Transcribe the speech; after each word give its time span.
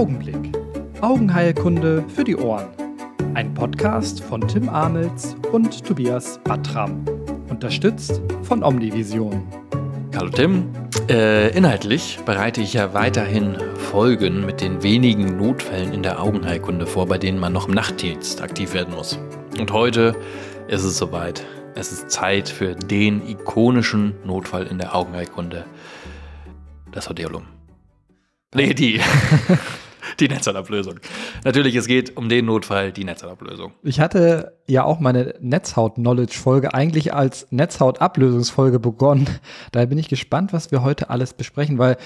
Augenblick. 0.00 0.56
Augenheilkunde 1.02 2.02
für 2.08 2.24
die 2.24 2.34
Ohren. 2.34 2.68
Ein 3.34 3.52
Podcast 3.52 4.22
von 4.22 4.40
Tim 4.48 4.70
Amels 4.70 5.36
und 5.52 5.84
Tobias 5.84 6.40
Battram. 6.42 7.04
Unterstützt 7.50 8.22
von 8.42 8.62
Omnivision. 8.62 9.46
Hallo 10.16 10.30
Tim. 10.30 10.70
Äh, 11.10 11.54
inhaltlich 11.54 12.18
bereite 12.24 12.62
ich 12.62 12.72
ja 12.72 12.94
weiterhin 12.94 13.58
Folgen 13.76 14.46
mit 14.46 14.62
den 14.62 14.82
wenigen 14.82 15.36
Notfällen 15.36 15.92
in 15.92 16.02
der 16.02 16.22
Augenheilkunde 16.22 16.86
vor, 16.86 17.06
bei 17.06 17.18
denen 17.18 17.38
man 17.38 17.52
noch 17.52 17.68
im 17.68 17.74
Nachtdienst 17.74 18.40
aktiv 18.40 18.72
werden 18.72 18.94
muss. 18.94 19.18
Und 19.58 19.70
heute 19.70 20.16
ist 20.68 20.84
es 20.84 20.96
soweit. 20.96 21.44
Es 21.74 21.92
ist 21.92 22.10
Zeit 22.10 22.48
für 22.48 22.74
den 22.74 23.28
ikonischen 23.28 24.14
Notfall 24.24 24.66
in 24.66 24.78
der 24.78 24.96
Augenheilkunde. 24.96 25.66
Das 26.90 27.10
Odeolum. 27.10 27.42
Nee, 28.54 28.72
die. 28.72 28.98
die 30.18 30.28
Netzhautablösung. 30.28 30.96
Natürlich, 31.44 31.74
es 31.76 31.86
geht 31.86 32.16
um 32.16 32.28
den 32.28 32.46
Notfall, 32.46 32.92
die 32.92 33.04
Netzhautablösung. 33.04 33.72
Ich 33.82 34.00
hatte 34.00 34.56
ja 34.66 34.84
auch 34.84 35.00
meine 35.00 35.34
Netzhaut-Knowledge-Folge 35.40 36.74
eigentlich 36.74 37.14
als 37.14 37.46
Netzhautablösungsfolge 37.50 38.80
begonnen. 38.80 39.28
Daher 39.72 39.86
bin 39.86 39.98
ich 39.98 40.08
gespannt, 40.08 40.52
was 40.52 40.70
wir 40.70 40.82
heute 40.82 41.10
alles 41.10 41.34
besprechen, 41.34 41.78
weil, 41.78 41.96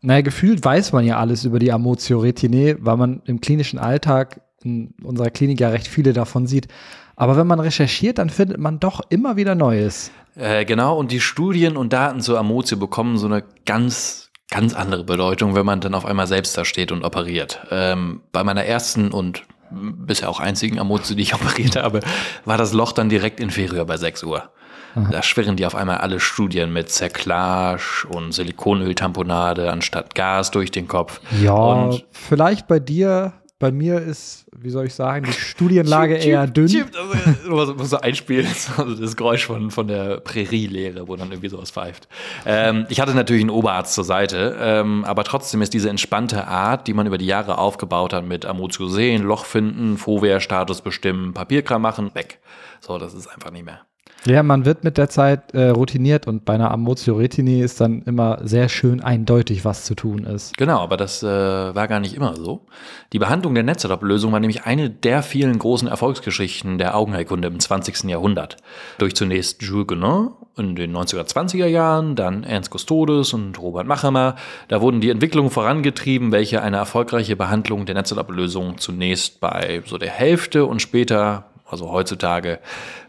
naja, 0.00 0.20
gefühlt 0.20 0.64
weiß 0.64 0.92
man 0.92 1.04
ja 1.04 1.18
alles 1.18 1.44
über 1.44 1.58
die 1.58 1.72
Amotio 1.72 2.18
retinae, 2.18 2.76
weil 2.80 2.96
man 2.96 3.22
im 3.24 3.40
klinischen 3.40 3.78
Alltag 3.78 4.40
in 4.62 4.94
unserer 5.02 5.30
Klinik 5.30 5.60
ja 5.60 5.70
recht 5.70 5.88
viele 5.88 6.12
davon 6.12 6.46
sieht. 6.46 6.68
Aber 7.16 7.36
wenn 7.36 7.46
man 7.46 7.60
recherchiert, 7.60 8.18
dann 8.18 8.30
findet 8.30 8.58
man 8.58 8.80
doch 8.80 9.02
immer 9.10 9.36
wieder 9.36 9.54
Neues. 9.54 10.10
Äh, 10.36 10.64
genau, 10.64 10.98
und 10.98 11.12
die 11.12 11.20
Studien 11.20 11.76
und 11.76 11.92
Daten 11.92 12.20
zur 12.20 12.38
Amotio 12.38 12.78
bekommen 12.78 13.18
so 13.18 13.26
eine 13.26 13.44
ganz 13.66 14.29
ganz 14.50 14.74
andere 14.74 15.04
Bedeutung, 15.04 15.54
wenn 15.54 15.64
man 15.64 15.80
dann 15.80 15.94
auf 15.94 16.04
einmal 16.04 16.26
selbst 16.26 16.56
da 16.58 16.64
steht 16.64 16.92
und 16.92 17.04
operiert. 17.04 17.60
Ähm, 17.70 18.22
bei 18.32 18.44
meiner 18.44 18.64
ersten 18.64 19.12
und 19.12 19.44
bisher 19.70 20.28
auch 20.28 20.40
einzigen 20.40 20.78
Amotio, 20.78 21.14
die 21.16 21.22
ich 21.22 21.34
operiert 21.40 21.76
habe, 21.76 22.00
war 22.44 22.58
das 22.58 22.72
Loch 22.72 22.92
dann 22.92 23.08
direkt 23.08 23.40
inferior 23.40 23.84
bei 23.86 23.96
6 23.96 24.24
Uhr. 24.24 24.50
Aha. 24.96 25.08
Da 25.10 25.22
schwirren 25.22 25.56
die 25.56 25.66
auf 25.66 25.76
einmal 25.76 25.98
alle 25.98 26.18
Studien 26.18 26.72
mit 26.72 26.90
Zerklage 26.90 28.08
und 28.08 28.32
Silikonöltamponade 28.32 29.70
anstatt 29.70 30.16
Gas 30.16 30.50
durch 30.50 30.72
den 30.72 30.88
Kopf. 30.88 31.20
Ja, 31.40 31.52
und 31.52 32.04
vielleicht 32.10 32.66
bei 32.66 32.80
dir 32.80 33.34
bei 33.60 33.70
mir 33.70 34.00
ist, 34.00 34.46
wie 34.56 34.70
soll 34.70 34.86
ich 34.86 34.94
sagen, 34.94 35.26
die 35.26 35.32
Studienlage 35.32 36.18
chip, 36.18 36.28
eher 36.28 36.46
dünn. 36.46 36.66
Chip, 36.66 36.88
also, 36.96 37.74
muss 37.74 37.90
so 37.90 38.00
einspielen, 38.00 38.46
also 38.76 38.94
das 38.94 39.14
Geräusch 39.16 39.44
von, 39.44 39.70
von 39.70 39.86
der 39.86 40.18
Prärielehre, 40.20 41.06
wo 41.06 41.14
dann 41.14 41.30
irgendwie 41.30 41.50
sowas 41.50 41.70
pfeift. 41.70 42.08
Ähm, 42.46 42.86
ich 42.88 43.00
hatte 43.00 43.14
natürlich 43.14 43.42
einen 43.42 43.50
Oberarzt 43.50 43.92
zur 43.92 44.04
Seite, 44.04 44.56
ähm, 44.58 45.04
aber 45.04 45.24
trotzdem 45.24 45.60
ist 45.60 45.74
diese 45.74 45.90
entspannte 45.90 46.48
Art, 46.48 46.88
die 46.88 46.94
man 46.94 47.06
über 47.06 47.18
die 47.18 47.26
Jahre 47.26 47.58
aufgebaut 47.58 48.14
hat 48.14 48.24
mit 48.24 48.46
Amotio 48.46 48.88
sehen, 48.88 49.22
Loch 49.24 49.44
finden, 49.44 49.98
Fovea-Status 49.98 50.80
bestimmen, 50.80 51.34
Papierkram 51.34 51.82
machen, 51.82 52.14
weg. 52.14 52.40
So, 52.80 52.96
das 52.96 53.12
ist 53.12 53.26
einfach 53.26 53.50
nicht 53.50 53.66
mehr. 53.66 53.82
Ja, 54.26 54.42
man 54.42 54.66
wird 54.66 54.84
mit 54.84 54.98
der 54.98 55.08
Zeit 55.08 55.54
äh, 55.54 55.68
routiniert 55.68 56.26
und 56.26 56.44
bei 56.44 56.54
einer 56.54 56.70
Amotioretini 56.70 57.60
ist 57.62 57.80
dann 57.80 58.02
immer 58.02 58.38
sehr 58.42 58.68
schön 58.68 59.02
eindeutig, 59.02 59.64
was 59.64 59.84
zu 59.84 59.94
tun 59.94 60.24
ist. 60.24 60.56
Genau, 60.58 60.80
aber 60.80 60.98
das 60.98 61.22
äh, 61.22 61.26
war 61.26 61.88
gar 61.88 62.00
nicht 62.00 62.14
immer 62.14 62.36
so. 62.36 62.66
Die 63.14 63.18
Behandlung 63.18 63.54
der 63.54 63.62
Netzhautablösung 63.62 64.30
war 64.30 64.40
nämlich 64.40 64.64
eine 64.64 64.90
der 64.90 65.22
vielen 65.22 65.58
großen 65.58 65.88
Erfolgsgeschichten 65.88 66.76
der 66.76 66.96
Augenheilkunde 66.96 67.48
im 67.48 67.58
20. 67.58 68.04
Jahrhundert. 68.04 68.58
Durch 68.98 69.14
zunächst 69.16 69.62
Jules 69.62 69.86
Guénon 69.86 70.32
in 70.58 70.76
den 70.76 70.94
1920er 70.94 71.66
Jahren, 71.66 72.14
dann 72.14 72.44
Ernst 72.44 72.76
Custodes 72.76 73.32
und 73.32 73.58
Robert 73.58 73.86
Machemer. 73.86 74.36
Da 74.68 74.82
wurden 74.82 75.00
die 75.00 75.08
Entwicklungen 75.08 75.50
vorangetrieben, 75.50 76.30
welche 76.30 76.60
eine 76.60 76.76
erfolgreiche 76.76 77.36
Behandlung 77.36 77.86
der 77.86 77.94
Netzhautablösung 77.94 78.76
zunächst 78.76 79.40
bei 79.40 79.82
so 79.86 79.96
der 79.96 80.10
Hälfte 80.10 80.66
und 80.66 80.82
später 80.82 81.46
also 81.70 81.90
heutzutage 81.92 82.58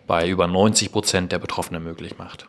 bei 0.07 0.27
über 0.27 0.47
90 0.47 0.91
Prozent 0.91 1.31
der 1.31 1.39
Betroffenen 1.39 1.83
möglich 1.83 2.17
macht. 2.17 2.47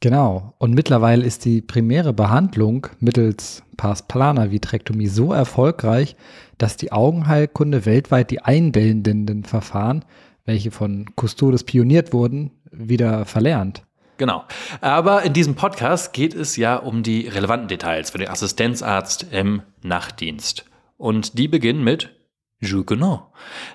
Genau. 0.00 0.54
Und 0.58 0.74
mittlerweile 0.74 1.24
ist 1.24 1.44
die 1.44 1.60
primäre 1.60 2.12
Behandlung 2.12 2.86
mittels 3.00 3.62
Pars 3.76 4.06
plana 4.06 4.50
Vitrektomie 4.50 5.08
so 5.08 5.32
erfolgreich, 5.32 6.14
dass 6.56 6.76
die 6.76 6.92
Augenheilkunde 6.92 7.84
weltweit 7.84 8.30
die 8.30 8.40
einbildenden 8.40 9.44
Verfahren, 9.44 10.04
welche 10.44 10.70
von 10.70 11.06
Custodes 11.16 11.64
pioniert 11.64 12.12
wurden, 12.12 12.52
wieder 12.70 13.24
verlernt. 13.24 13.82
Genau. 14.18 14.44
Aber 14.80 15.22
in 15.22 15.32
diesem 15.32 15.54
Podcast 15.54 16.12
geht 16.12 16.34
es 16.34 16.56
ja 16.56 16.76
um 16.76 17.02
die 17.02 17.28
relevanten 17.28 17.68
Details 17.68 18.10
für 18.10 18.18
den 18.18 18.28
Assistenzarzt 18.28 19.26
im 19.30 19.62
Nachtdienst. 19.82 20.64
Und 20.96 21.38
die 21.38 21.46
beginnen 21.46 21.84
mit 21.84 22.17
Jules 22.60 22.86
Guénon. 22.86 23.22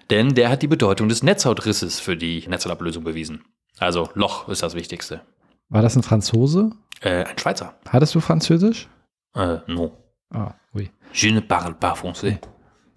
Denn 0.09 0.33
der 0.33 0.49
hat 0.49 0.61
die 0.61 0.67
Bedeutung 0.67 1.07
des 1.09 1.23
Netzhautrisses 1.23 1.99
für 1.99 2.17
die 2.17 2.45
Netzhautablösung 2.47 3.03
bewiesen. 3.03 3.43
Also 3.79 4.09
Loch 4.13 4.49
ist 4.49 4.63
das 4.63 4.75
Wichtigste. 4.75 5.21
War 5.69 5.81
das 5.81 5.95
ein 5.95 6.03
Franzose? 6.03 6.71
Äh, 7.01 7.23
ein 7.23 7.37
Schweizer. 7.37 7.75
Hattest 7.89 8.13
du 8.15 8.19
Französisch? 8.19 8.89
Äh, 9.35 9.57
non. 9.67 9.91
Ah, 10.31 10.53
oui. 10.73 10.91
Je 11.13 11.31
ne 11.31 11.41
parle 11.41 11.73
pas 11.73 11.97
français. 11.97 12.39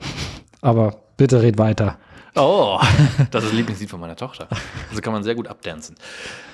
Aber 0.61 0.97
bitte 1.17 1.43
red 1.43 1.59
weiter. 1.59 1.99
Oh, 2.37 2.79
das 3.31 3.45
ist 3.45 3.51
das 3.51 3.53
Lieblingslied 3.53 3.89
von 3.89 3.99
meiner 3.99 4.17
Tochter. 4.17 4.47
Also 4.91 5.01
kann 5.01 5.13
man 5.13 5.25
sehr 5.25 5.35
gut 5.35 5.49
abdancen. 5.49 5.97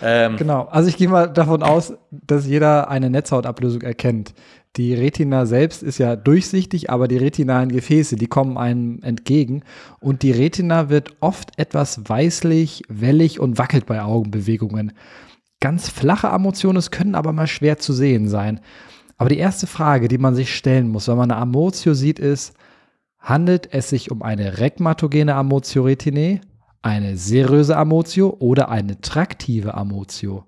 Ähm, 0.00 0.36
genau, 0.36 0.66
also 0.70 0.88
ich 0.88 0.96
gehe 0.96 1.08
mal 1.08 1.26
davon 1.26 1.62
aus, 1.62 1.94
dass 2.10 2.46
jeder 2.46 2.88
eine 2.88 3.10
Netzhautablösung 3.10 3.82
erkennt. 3.82 4.32
Die 4.76 4.94
Retina 4.94 5.44
selbst 5.44 5.82
ist 5.82 5.98
ja 5.98 6.16
durchsichtig, 6.16 6.88
aber 6.88 7.08
die 7.08 7.18
retinalen 7.18 7.70
Gefäße, 7.70 8.16
die 8.16 8.26
kommen 8.26 8.56
einem 8.56 9.02
entgegen. 9.02 9.64
Und 10.00 10.22
die 10.22 10.30
Retina 10.30 10.88
wird 10.88 11.10
oft 11.20 11.58
etwas 11.58 12.08
weißlich, 12.08 12.84
wellig 12.88 13.38
und 13.38 13.58
wackelt 13.58 13.84
bei 13.84 14.00
Augenbewegungen. 14.00 14.92
Ganz 15.60 15.88
flache 15.88 16.30
Amotionen 16.30 16.82
können 16.90 17.14
aber 17.14 17.32
mal 17.32 17.46
schwer 17.46 17.78
zu 17.78 17.92
sehen 17.92 18.28
sein. 18.28 18.60
Aber 19.18 19.28
die 19.28 19.38
erste 19.38 19.66
Frage, 19.66 20.08
die 20.08 20.18
man 20.18 20.34
sich 20.34 20.54
stellen 20.54 20.88
muss, 20.88 21.06
wenn 21.06 21.16
man 21.16 21.30
eine 21.30 21.40
Amotio 21.40 21.92
sieht, 21.92 22.18
ist, 22.18 22.54
handelt 23.22 23.72
es 23.72 23.88
sich 23.88 24.10
um 24.10 24.22
eine 24.22 24.58
regmatogene 24.58 25.34
Amotio 25.34 25.84
retinae, 25.84 26.40
eine 26.82 27.16
seröse 27.16 27.76
Amotio 27.76 28.36
oder 28.38 28.68
eine 28.68 29.00
traktive 29.00 29.74
Amotio? 29.74 30.44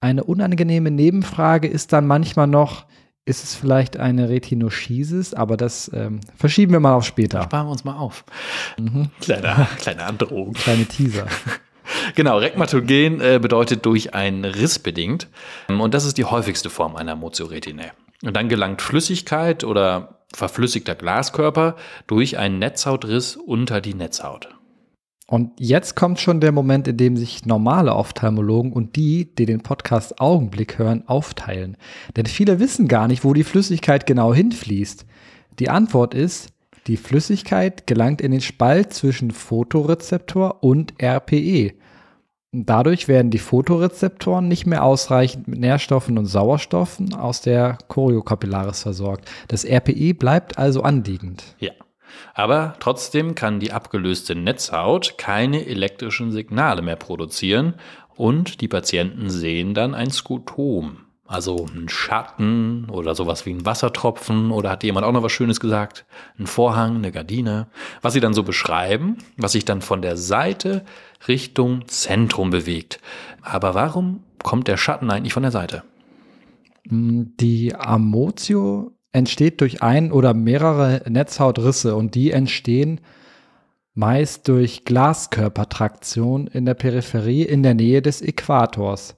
Eine 0.00 0.24
unangenehme 0.24 0.90
Nebenfrage 0.90 1.68
ist 1.68 1.92
dann 1.92 2.06
manchmal 2.06 2.48
noch, 2.48 2.86
ist 3.24 3.42
es 3.42 3.54
vielleicht 3.54 3.96
eine 3.96 4.28
Retinoschisis, 4.28 5.32
aber 5.32 5.56
das 5.56 5.90
ähm, 5.94 6.20
verschieben 6.36 6.72
wir 6.72 6.80
mal 6.80 6.94
auf 6.94 7.04
später. 7.04 7.42
Sparen 7.42 7.66
wir 7.66 7.72
uns 7.72 7.84
mal 7.84 7.96
auf. 7.96 8.24
Mhm. 8.78 9.10
Kleine, 9.20 9.66
kleine 9.78 10.04
Androhung. 10.04 10.52
Kleine 10.52 10.84
Teaser. 10.84 11.26
Genau, 12.16 12.38
Rekmatogen 12.38 13.20
äh, 13.20 13.38
bedeutet 13.40 13.86
durch 13.86 14.12
einen 14.12 14.44
Riss 14.44 14.78
bedingt. 14.78 15.28
Und 15.68 15.94
das 15.94 16.04
ist 16.04 16.18
die 16.18 16.24
häufigste 16.24 16.68
Form 16.68 16.96
einer 16.96 17.14
Mozioretinae. 17.14 17.92
Und 18.24 18.34
dann 18.36 18.48
gelangt 18.48 18.82
Flüssigkeit 18.82 19.62
oder 19.62 20.15
verflüssigter 20.34 20.94
Glaskörper 20.94 21.76
durch 22.06 22.38
einen 22.38 22.58
Netzhautriss 22.58 23.36
unter 23.36 23.80
die 23.80 23.94
Netzhaut. 23.94 24.48
Und 25.28 25.50
jetzt 25.58 25.96
kommt 25.96 26.20
schon 26.20 26.40
der 26.40 26.52
Moment, 26.52 26.86
in 26.86 26.96
dem 26.96 27.16
sich 27.16 27.46
normale 27.46 27.94
Ophthalmologen 27.94 28.72
und 28.72 28.94
die, 28.94 29.34
die 29.34 29.46
den 29.46 29.60
Podcast 29.60 30.20
Augenblick 30.20 30.78
hören, 30.78 31.02
aufteilen. 31.08 31.76
Denn 32.16 32.26
viele 32.26 32.60
wissen 32.60 32.86
gar 32.86 33.08
nicht, 33.08 33.24
wo 33.24 33.34
die 33.34 33.42
Flüssigkeit 33.42 34.06
genau 34.06 34.32
hinfließt. 34.32 35.04
Die 35.58 35.68
Antwort 35.68 36.14
ist, 36.14 36.52
die 36.86 36.96
Flüssigkeit 36.96 37.88
gelangt 37.88 38.20
in 38.20 38.30
den 38.30 38.40
Spalt 38.40 38.92
zwischen 38.92 39.32
Photorezeptor 39.32 40.62
und 40.62 40.94
RPE. 41.02 41.72
Dadurch 42.52 43.08
werden 43.08 43.30
die 43.30 43.38
Photorezeptoren 43.38 44.48
nicht 44.48 44.66
mehr 44.66 44.84
ausreichend 44.84 45.48
mit 45.48 45.60
Nährstoffen 45.60 46.16
und 46.16 46.26
Sauerstoffen 46.26 47.14
aus 47.14 47.40
der 47.40 47.76
Choriokapillaris 47.88 48.82
versorgt. 48.82 49.28
Das 49.48 49.64
RPE 49.64 50.14
bleibt 50.14 50.58
also 50.58 50.82
anliegend. 50.82 51.56
Ja. 51.58 51.72
Aber 52.34 52.76
trotzdem 52.80 53.34
kann 53.34 53.60
die 53.60 53.72
abgelöste 53.72 54.34
Netzhaut 54.34 55.18
keine 55.18 55.66
elektrischen 55.66 56.30
Signale 56.30 56.80
mehr 56.80 56.96
produzieren 56.96 57.74
und 58.14 58.60
die 58.60 58.68
Patienten 58.68 59.28
sehen 59.28 59.74
dann 59.74 59.94
ein 59.94 60.10
Skotom. 60.10 61.05
Also 61.28 61.66
ein 61.74 61.88
Schatten 61.88 62.88
oder 62.88 63.14
sowas 63.16 63.46
wie 63.46 63.50
ein 63.50 63.66
Wassertropfen 63.66 64.52
oder 64.52 64.70
hat 64.70 64.84
jemand 64.84 65.04
auch 65.04 65.12
noch 65.12 65.24
was 65.24 65.32
Schönes 65.32 65.58
gesagt? 65.58 66.06
Ein 66.38 66.46
Vorhang, 66.46 66.96
eine 66.96 67.10
Gardine. 67.10 67.66
Was 68.00 68.12
sie 68.12 68.20
dann 68.20 68.34
so 68.34 68.44
beschreiben, 68.44 69.18
was 69.36 69.52
sich 69.52 69.64
dann 69.64 69.82
von 69.82 70.02
der 70.02 70.16
Seite 70.16 70.84
Richtung 71.26 71.88
Zentrum 71.88 72.50
bewegt. 72.50 73.00
Aber 73.42 73.74
warum 73.74 74.22
kommt 74.42 74.68
der 74.68 74.76
Schatten 74.76 75.10
eigentlich 75.10 75.32
von 75.32 75.42
der 75.42 75.52
Seite? 75.52 75.82
Die 76.88 77.74
Amotio 77.74 78.92
entsteht 79.10 79.60
durch 79.60 79.82
ein 79.82 80.12
oder 80.12 80.34
mehrere 80.34 81.02
Netzhautrisse 81.08 81.96
und 81.96 82.14
die 82.14 82.30
entstehen 82.30 83.00
meist 83.94 84.46
durch 84.46 84.84
Glaskörpertraktion 84.84 86.46
in 86.46 86.66
der 86.66 86.74
Peripherie 86.74 87.42
in 87.42 87.62
der 87.62 87.74
Nähe 87.74 88.02
des 88.02 88.22
Äquators. 88.22 89.16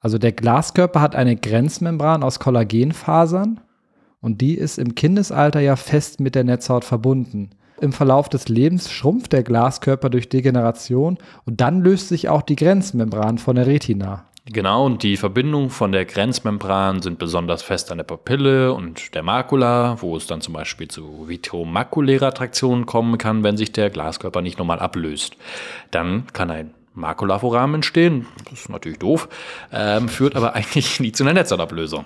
Also 0.00 0.18
der 0.18 0.32
Glaskörper 0.32 1.00
hat 1.00 1.16
eine 1.16 1.36
Grenzmembran 1.36 2.22
aus 2.22 2.38
Kollagenfasern 2.38 3.60
Und 4.20 4.40
die 4.40 4.54
ist 4.54 4.78
im 4.78 4.94
Kindesalter 4.94 5.60
ja 5.60 5.76
fest 5.76 6.20
mit 6.20 6.34
der 6.34 6.44
Netzhaut 6.44 6.84
verbunden. 6.84 7.50
Im 7.80 7.92
Verlauf 7.92 8.28
des 8.28 8.48
Lebens 8.48 8.90
schrumpft 8.90 9.32
der 9.32 9.44
Glaskörper 9.44 10.10
durch 10.10 10.28
Degeneration 10.28 11.18
und 11.44 11.60
dann 11.60 11.80
löst 11.80 12.08
sich 12.08 12.28
auch 12.28 12.42
die 12.42 12.56
Grenzmembran 12.56 13.38
von 13.38 13.54
der 13.54 13.66
Retina. 13.66 14.24
Genau, 14.50 14.86
und 14.86 15.02
die 15.02 15.18
Verbindungen 15.18 15.68
von 15.68 15.92
der 15.92 16.06
Grenzmembran 16.06 17.02
sind 17.02 17.18
besonders 17.18 17.62
fest 17.62 17.92
an 17.92 17.98
der 17.98 18.04
Papille 18.04 18.72
und 18.72 19.14
der 19.14 19.22
Makula, 19.22 20.00
wo 20.00 20.16
es 20.16 20.26
dann 20.26 20.40
zum 20.40 20.54
Beispiel 20.54 20.88
zu 20.88 21.28
vitromakulärer 21.28 22.32
Traktion 22.32 22.86
kommen 22.86 23.18
kann, 23.18 23.44
wenn 23.44 23.58
sich 23.58 23.72
der 23.72 23.90
Glaskörper 23.90 24.40
nicht 24.40 24.58
normal 24.58 24.78
ablöst. 24.78 25.36
Dann 25.90 26.26
kann 26.32 26.50
ein 26.50 26.70
Makulaforamen 26.98 27.76
entstehen, 27.76 28.26
das 28.50 28.60
ist 28.60 28.68
natürlich 28.68 28.98
doof, 28.98 29.28
ähm, 29.72 30.08
führt 30.08 30.36
aber 30.36 30.54
eigentlich 30.54 31.00
nie 31.00 31.12
zu 31.12 31.24
einer 31.24 31.34
Netzhautablösung. 31.34 32.04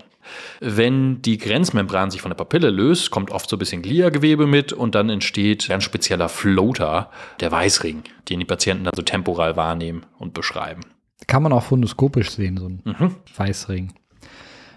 Wenn 0.60 1.20
die 1.22 1.38
Grenzmembran 1.38 2.10
sich 2.10 2.22
von 2.22 2.30
der 2.30 2.36
Papille 2.36 2.70
löst, 2.70 3.10
kommt 3.10 3.30
oft 3.30 3.48
so 3.48 3.56
ein 3.56 3.58
bisschen 3.58 3.82
Gliagewebe 3.82 4.46
mit 4.46 4.72
und 4.72 4.94
dann 4.94 5.10
entsteht 5.10 5.70
ein 5.70 5.80
spezieller 5.80 6.28
Floater, 6.28 7.10
der 7.40 7.50
Weißring, 7.50 8.04
den 8.28 8.38
die 8.38 8.44
Patienten 8.44 8.84
dann 8.84 8.94
so 8.94 9.02
temporal 9.02 9.56
wahrnehmen 9.56 10.06
und 10.18 10.34
beschreiben. 10.34 10.82
Kann 11.26 11.42
man 11.42 11.52
auch 11.52 11.64
fundoskopisch 11.64 12.30
sehen, 12.30 12.56
so 12.56 12.66
ein 12.66 12.82
mhm. 12.84 13.16
Weißring. 13.36 13.92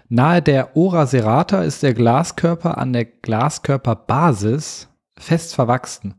Nahe 0.08 0.40
der 0.40 0.76
Ora 0.76 1.06
serrata 1.06 1.62
ist 1.62 1.82
der 1.82 1.94
Glaskörper 1.94 2.78
an 2.78 2.92
der 2.92 3.04
Glaskörperbasis 3.04 4.88
fest 5.18 5.54
verwachsen. 5.54 6.14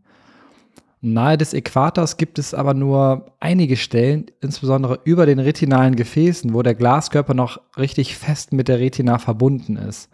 Nahe 1.01 1.37
des 1.37 1.53
Äquators 1.53 2.17
gibt 2.17 2.39
es 2.39 2.53
aber 2.53 2.73
nur 2.73 3.35
einige 3.39 3.77
Stellen, 3.77 4.25
insbesondere 4.41 4.99
über 5.03 5.25
den 5.25 5.39
retinalen 5.39 5.95
Gefäßen, 5.95 6.53
wo 6.53 6.63
der 6.63 6.75
Glaskörper 6.75 7.33
noch 7.33 7.61
richtig 7.77 8.17
fest 8.17 8.51
mit 8.51 8.67
der 8.67 8.79
Retina 8.79 9.19
verbunden 9.19 9.77
ist. 9.77 10.09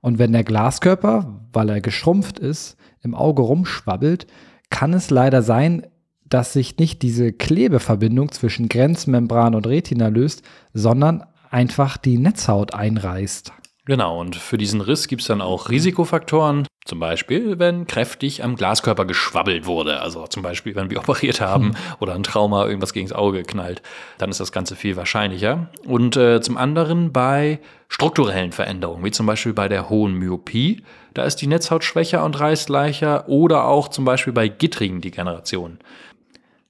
Und 0.00 0.18
wenn 0.18 0.32
der 0.32 0.44
Glaskörper, 0.44 1.40
weil 1.52 1.68
er 1.68 1.80
geschrumpft 1.80 2.38
ist, 2.38 2.76
im 3.02 3.14
Auge 3.14 3.42
rumschwabbelt, 3.42 4.26
kann 4.68 4.94
es 4.94 5.10
leider 5.10 5.42
sein, 5.42 5.86
dass 6.24 6.52
sich 6.52 6.78
nicht 6.78 7.02
diese 7.02 7.32
Klebeverbindung 7.32 8.30
zwischen 8.32 8.68
Grenzmembran 8.68 9.54
und 9.54 9.66
Retina 9.66 10.08
löst, 10.08 10.42
sondern 10.72 11.24
einfach 11.50 11.96
die 11.96 12.18
Netzhaut 12.18 12.72
einreißt. 12.72 13.52
Genau, 13.90 14.20
und 14.20 14.36
für 14.36 14.56
diesen 14.56 14.80
Riss 14.80 15.08
gibt 15.08 15.22
es 15.22 15.26
dann 15.26 15.40
auch 15.40 15.68
Risikofaktoren. 15.68 16.64
Zum 16.84 17.00
Beispiel, 17.00 17.58
wenn 17.58 17.88
kräftig 17.88 18.44
am 18.44 18.54
Glaskörper 18.54 19.04
geschwabbelt 19.04 19.66
wurde. 19.66 20.00
Also 20.00 20.28
zum 20.28 20.44
Beispiel, 20.44 20.76
wenn 20.76 20.90
wir 20.90 20.98
operiert 21.08 21.40
haben 21.40 21.70
hm. 21.70 21.76
oder 21.98 22.14
ein 22.14 22.22
Trauma 22.22 22.66
irgendwas 22.66 22.92
gegen 22.92 23.08
das 23.08 23.18
Auge 23.18 23.42
knallt. 23.42 23.82
Dann 24.18 24.30
ist 24.30 24.38
das 24.38 24.52
Ganze 24.52 24.76
viel 24.76 24.94
wahrscheinlicher. 24.94 25.70
Und 25.84 26.16
äh, 26.16 26.40
zum 26.40 26.56
anderen 26.56 27.12
bei 27.12 27.58
strukturellen 27.88 28.52
Veränderungen, 28.52 29.04
wie 29.04 29.10
zum 29.10 29.26
Beispiel 29.26 29.54
bei 29.54 29.66
der 29.66 29.90
hohen 29.90 30.14
Myopie. 30.14 30.84
Da 31.12 31.24
ist 31.24 31.42
die 31.42 31.48
Netzhaut 31.48 31.82
schwächer 31.82 32.24
und 32.24 32.38
reißt 32.38 32.68
leichter. 32.68 33.28
Oder 33.28 33.64
auch 33.64 33.88
zum 33.88 34.04
Beispiel 34.04 34.32
bei 34.32 34.46
gittrigen 34.46 35.00
Degenerationen. 35.00 35.80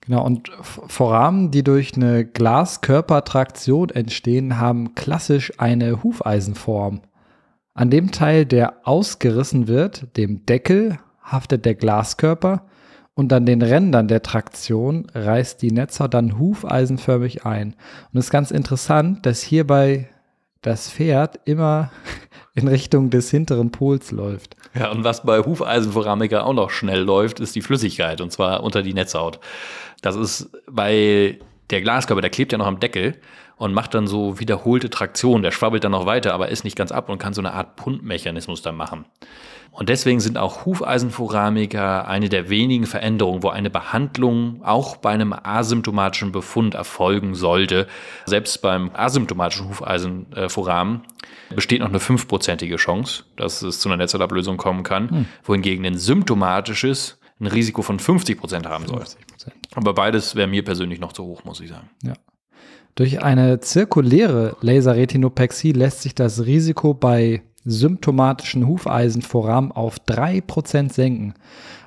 Genau, 0.01 0.25
und 0.25 0.51
Foramen, 0.63 1.51
die 1.51 1.63
durch 1.63 1.95
eine 1.97 2.25
Glaskörpertraktion 2.25 3.91
entstehen, 3.91 4.59
haben 4.59 4.95
klassisch 4.95 5.53
eine 5.59 6.03
Hufeisenform. 6.03 7.03
An 7.75 7.91
dem 7.91 8.11
Teil, 8.11 8.47
der 8.47 8.87
ausgerissen 8.87 9.69
wird, 9.69 10.17
dem 10.17 10.45
Deckel, 10.45 10.99
haftet 11.23 11.65
der 11.65 11.75
Glaskörper 11.75 12.67
und 13.15 13.33
an 13.33 13.47
den 13.47 13.63
Rändern 13.63 14.09
der 14.09 14.23
Traktion 14.23 15.07
reißt 15.15 15.63
die 15.63 15.71
Netzhaut 15.71 16.15
dann 16.15 16.39
hufeisenförmig 16.39 17.45
ein. 17.45 17.75
Und 18.13 18.19
es 18.19 18.27
ist 18.27 18.31
ganz 18.31 18.51
interessant, 18.51 19.25
dass 19.27 19.43
hierbei 19.43 20.09
das 20.63 20.91
Pferd 20.91 21.41
immer 21.45 21.91
in 22.55 22.67
Richtung 22.67 23.11
des 23.11 23.31
hinteren 23.31 23.71
Pols 23.71 24.11
läuft. 24.11 24.57
Ja, 24.75 24.91
und 24.91 25.05
was 25.05 25.23
bei 25.23 25.41
Hufeisenforamiker 25.41 26.47
auch 26.47 26.53
noch 26.53 26.71
schnell 26.71 27.01
läuft, 27.01 27.41
ist 27.41 27.55
die 27.55 27.63
Flüssigkeit 27.63 28.21
und 28.21 28.33
zwar 28.33 28.63
unter 28.63 28.83
die 28.83 28.95
Netzhaut. 28.95 29.41
Das 30.03 30.17
ist, 30.17 30.51
weil 30.67 31.39
der 31.71 31.81
Glaskörper, 31.81 32.21
der 32.21 32.31
klebt 32.31 32.53
ja 32.53 32.59
noch 32.59 32.67
am 32.67 32.81
Deckel 32.81 33.17
und 33.61 33.75
macht 33.75 33.93
dann 33.93 34.07
so 34.07 34.41
wiederholte 34.41 34.89
Traktion. 34.89 35.43
Der 35.43 35.51
schwabbelt 35.51 35.85
dann 35.85 35.93
noch 35.93 36.07
weiter, 36.07 36.33
aber 36.33 36.49
ist 36.49 36.65
nicht 36.65 36.79
ganz 36.79 36.91
ab 36.93 37.11
und 37.11 37.19
kann 37.19 37.35
so 37.35 37.43
eine 37.43 37.53
Art 37.53 37.77
Puntmechanismus 37.77 38.63
dann 38.63 38.75
machen. 38.75 39.05
Und 39.71 39.91
deswegen 39.91 40.19
sind 40.19 40.39
auch 40.39 40.65
Hufeisenforamiker 40.65 42.09
eine 42.09 42.31
der 42.31 42.49
wenigen 42.49 42.87
Veränderungen, 42.87 43.43
wo 43.43 43.51
eine 43.51 43.69
Behandlung 43.69 44.63
auch 44.65 44.97
bei 44.97 45.11
einem 45.11 45.35
asymptomatischen 45.35 46.33
Befund 46.33 46.75
erfolgen 46.75 47.35
sollte. 47.35 47.87
Selbst 48.25 48.63
beim 48.63 48.93
asymptomatischen 48.95 49.69
Hufeisenforamen 49.69 51.03
besteht 51.55 51.81
noch 51.81 51.91
eine 51.91 52.01
fünfprozentige 52.01 52.77
Chance, 52.77 53.25
dass 53.37 53.61
es 53.61 53.79
zu 53.79 53.91
einer 53.91 53.99
Netzhautablösung 53.99 54.57
kommen 54.57 54.85
kann, 54.85 55.11
hm. 55.11 55.27
wohingegen 55.45 55.85
ein 55.85 55.99
symptomatisches 55.99 57.19
ein 57.41 57.47
Risiko 57.47 57.83
von 57.83 57.99
50 57.99 58.39
Prozent 58.39 58.67
haben 58.67 58.87
soll. 58.87 59.01
50%. 59.01 59.17
Aber 59.75 59.95
beides 59.95 60.35
wäre 60.35 60.47
mir 60.47 60.65
persönlich 60.65 61.01
noch 61.01 61.13
zu 61.13 61.25
hoch, 61.25 61.45
muss 61.45 61.61
ich 61.61 61.71
sagen. 61.71 61.89
Ja. 62.03 62.15
Durch 62.95 63.23
eine 63.23 63.61
zirkuläre 63.61 64.57
Laserretinopexie 64.61 65.73
lässt 65.73 66.03
sich 66.03 66.15
das 66.15 66.45
Risiko 66.45 66.95
bei 66.95 67.43
symptomatischen 67.65 68.67
Hufeisenforamen 68.67 69.71
auf 69.73 69.97
3% 70.07 70.93
senken. 70.93 71.35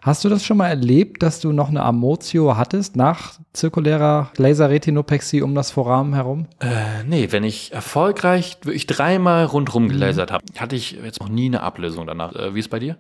Hast 0.02 0.24
du 0.24 0.30
das 0.30 0.46
schon 0.46 0.58
mal 0.58 0.68
erlebt, 0.68 1.24
dass 1.24 1.40
du 1.40 1.52
noch 1.52 1.70
eine 1.70 1.82
Amotio 1.82 2.58
hattest 2.58 2.96
nach 2.96 3.40
zirkulärer 3.54 4.32
Laserretinopexie 4.38 5.42
um 5.42 5.56
das 5.56 5.72
Foramen 5.72 6.14
herum? 6.14 6.48
Äh, 6.60 7.04
nee, 7.08 7.30
wenn 7.32 7.44
ich 7.44 7.74
erfolgreich 7.74 8.58
wirklich 8.64 8.86
dreimal 8.86 9.46
rundherum 9.46 9.90
gelasert 9.90 10.30
mhm. 10.30 10.34
habe, 10.34 10.46
hatte 10.58 10.76
ich 10.76 11.00
jetzt 11.04 11.22
noch 11.22 11.30
nie 11.30 11.48
eine 11.48 11.62
Ablösung 11.64 12.06
danach. 12.06 12.36
Äh, 12.36 12.54
wie 12.54 12.60
ist 12.60 12.66
es 12.66 12.70
bei 12.70 12.80
dir? 12.80 12.98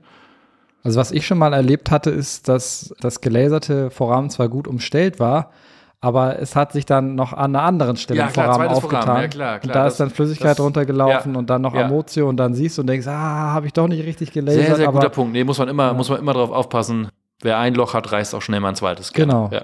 Also 0.81 0.99
was 0.99 1.11
ich 1.11 1.27
schon 1.27 1.37
mal 1.37 1.53
erlebt 1.53 1.91
hatte, 1.91 2.09
ist, 2.09 2.47
dass 2.49 2.93
das 2.99 3.21
gelaserte 3.21 3.89
Foramen 3.91 4.29
zwar 4.29 4.49
gut 4.49 4.67
umstellt 4.67 5.19
war, 5.19 5.51
aber 6.03 6.37
es 6.37 6.57
hat 6.57 6.73
sich 6.73 6.85
dann 6.85 7.15
noch 7.15 7.31
an 7.31 7.55
einer 7.55 7.63
anderen 7.63 7.95
Stelle 7.95 8.19
ja, 8.19 8.25
im 8.25 8.33
Foramen 8.33 8.67
aufgetan. 8.67 9.01
Foramen. 9.03 9.21
Ja, 9.21 9.27
klar, 9.29 9.59
klar, 9.59 9.63
und 9.63 9.69
da 9.69 9.83
das, 9.85 9.93
ist 9.93 9.99
dann 10.01 10.09
Flüssigkeit 10.09 10.59
das, 10.59 10.59
runtergelaufen 10.59 11.31
ja, 11.31 11.39
und 11.39 11.49
dann 11.49 11.61
noch 11.61 11.73
ja. 11.73 11.85
Amotio 11.85 12.27
und 12.27 12.35
dann 12.35 12.53
siehst 12.53 12.77
du 12.77 12.81
und 12.81 12.87
denkst, 12.87 13.07
ah, 13.07 13.53
habe 13.53 13.67
ich 13.67 13.73
doch 13.73 13.87
nicht 13.87 14.05
richtig 14.05 14.33
gelasert. 14.33 14.65
Sehr, 14.65 14.75
sehr 14.75 14.91
guter 14.91 15.07
Punkt. 15.07 15.31
Nee, 15.31 15.45
muss 15.45 15.59
man 15.59 15.69
immer, 15.69 15.87
ja. 15.87 15.93
muss 15.93 16.09
man 16.09 16.19
immer 16.19 16.33
drauf 16.33 16.51
aufpassen. 16.51 17.07
Wer 17.41 17.57
ein 17.57 17.73
Loch 17.73 17.93
hat, 17.93 18.11
reißt 18.11 18.35
auch 18.35 18.41
schnell 18.41 18.59
mal 18.59 18.69
ein 18.69 18.75
zweites. 18.75 19.13
Genau. 19.13 19.49
Ja. 19.53 19.63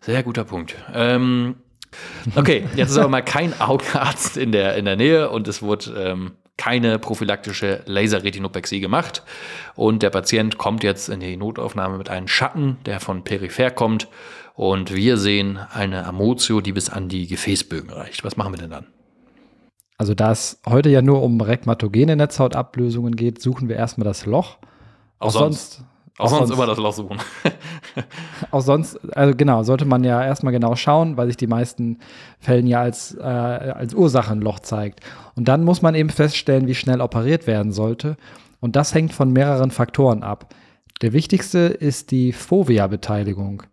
Sehr 0.00 0.22
guter 0.22 0.44
Punkt. 0.44 0.74
Ähm, 0.92 1.56
okay, 2.36 2.66
jetzt 2.76 2.90
ist 2.90 2.98
aber 2.98 3.08
mal 3.08 3.22
kein 3.22 3.58
Augenarzt 3.58 4.36
in 4.36 4.52
der, 4.52 4.76
in 4.76 4.84
der 4.84 4.96
Nähe 4.96 5.30
und 5.30 5.48
es 5.48 5.62
wurde 5.62 5.92
ähm, 5.96 6.32
keine 6.58 6.98
prophylaktische 6.98 7.80
Laserretinopexie 7.86 8.80
gemacht. 8.80 9.22
Und 9.76 10.02
der 10.02 10.10
Patient 10.10 10.58
kommt 10.58 10.84
jetzt 10.84 11.08
in 11.08 11.20
die 11.20 11.38
Notaufnahme 11.38 11.96
mit 11.96 12.10
einem 12.10 12.28
Schatten, 12.28 12.76
der 12.84 13.00
von 13.00 13.24
peripher 13.24 13.70
kommt. 13.70 14.08
Und 14.54 14.94
wir 14.94 15.16
sehen 15.16 15.58
eine 15.58 16.06
Amotio, 16.06 16.60
die 16.60 16.72
bis 16.72 16.88
an 16.88 17.08
die 17.08 17.26
Gefäßbögen 17.26 17.90
reicht. 17.90 18.24
Was 18.24 18.36
machen 18.36 18.52
wir 18.52 18.58
denn 18.58 18.70
dann? 18.70 18.86
Also 19.98 20.14
da 20.14 20.32
es 20.32 20.60
heute 20.66 20.88
ja 20.90 21.02
nur 21.02 21.22
um 21.22 21.40
rekmatogene 21.40 22.16
Netzhautablösungen 22.16 23.16
geht, 23.16 23.40
suchen 23.40 23.68
wir 23.68 23.76
erstmal 23.76 24.04
das 24.04 24.26
Loch. 24.26 24.58
Auch, 25.18 25.28
auch 25.28 25.30
sonst, 25.30 25.76
sonst 25.76 25.88
auch, 26.18 26.28
sonst, 26.28 26.48
sonst 26.48 26.56
immer 26.56 26.66
das 26.66 26.78
Loch 26.78 26.92
suchen. 26.92 27.18
auch 28.52 28.60
sonst, 28.60 28.98
also 29.16 29.36
genau, 29.36 29.64
sollte 29.64 29.84
man 29.84 30.04
ja 30.04 30.24
erstmal 30.24 30.52
genau 30.52 30.76
schauen, 30.76 31.16
weil 31.16 31.26
sich 31.26 31.36
die 31.36 31.48
meisten 31.48 31.98
Fällen 32.38 32.68
ja 32.68 32.80
als, 32.80 33.14
äh, 33.16 33.22
als 33.22 33.94
Ursache 33.94 34.30
ein 34.30 34.40
Loch 34.40 34.60
zeigt. 34.60 35.00
Und 35.34 35.48
dann 35.48 35.64
muss 35.64 35.82
man 35.82 35.96
eben 35.96 36.10
feststellen, 36.10 36.68
wie 36.68 36.76
schnell 36.76 37.00
operiert 37.00 37.48
werden 37.48 37.72
sollte. 37.72 38.16
Und 38.60 38.76
das 38.76 38.94
hängt 38.94 39.12
von 39.12 39.32
mehreren 39.32 39.72
Faktoren 39.72 40.22
ab. 40.22 40.54
Der 41.02 41.12
wichtigste 41.12 41.58
ist 41.58 42.12
die 42.12 42.32
Fovea-Beteiligung. 42.32 43.64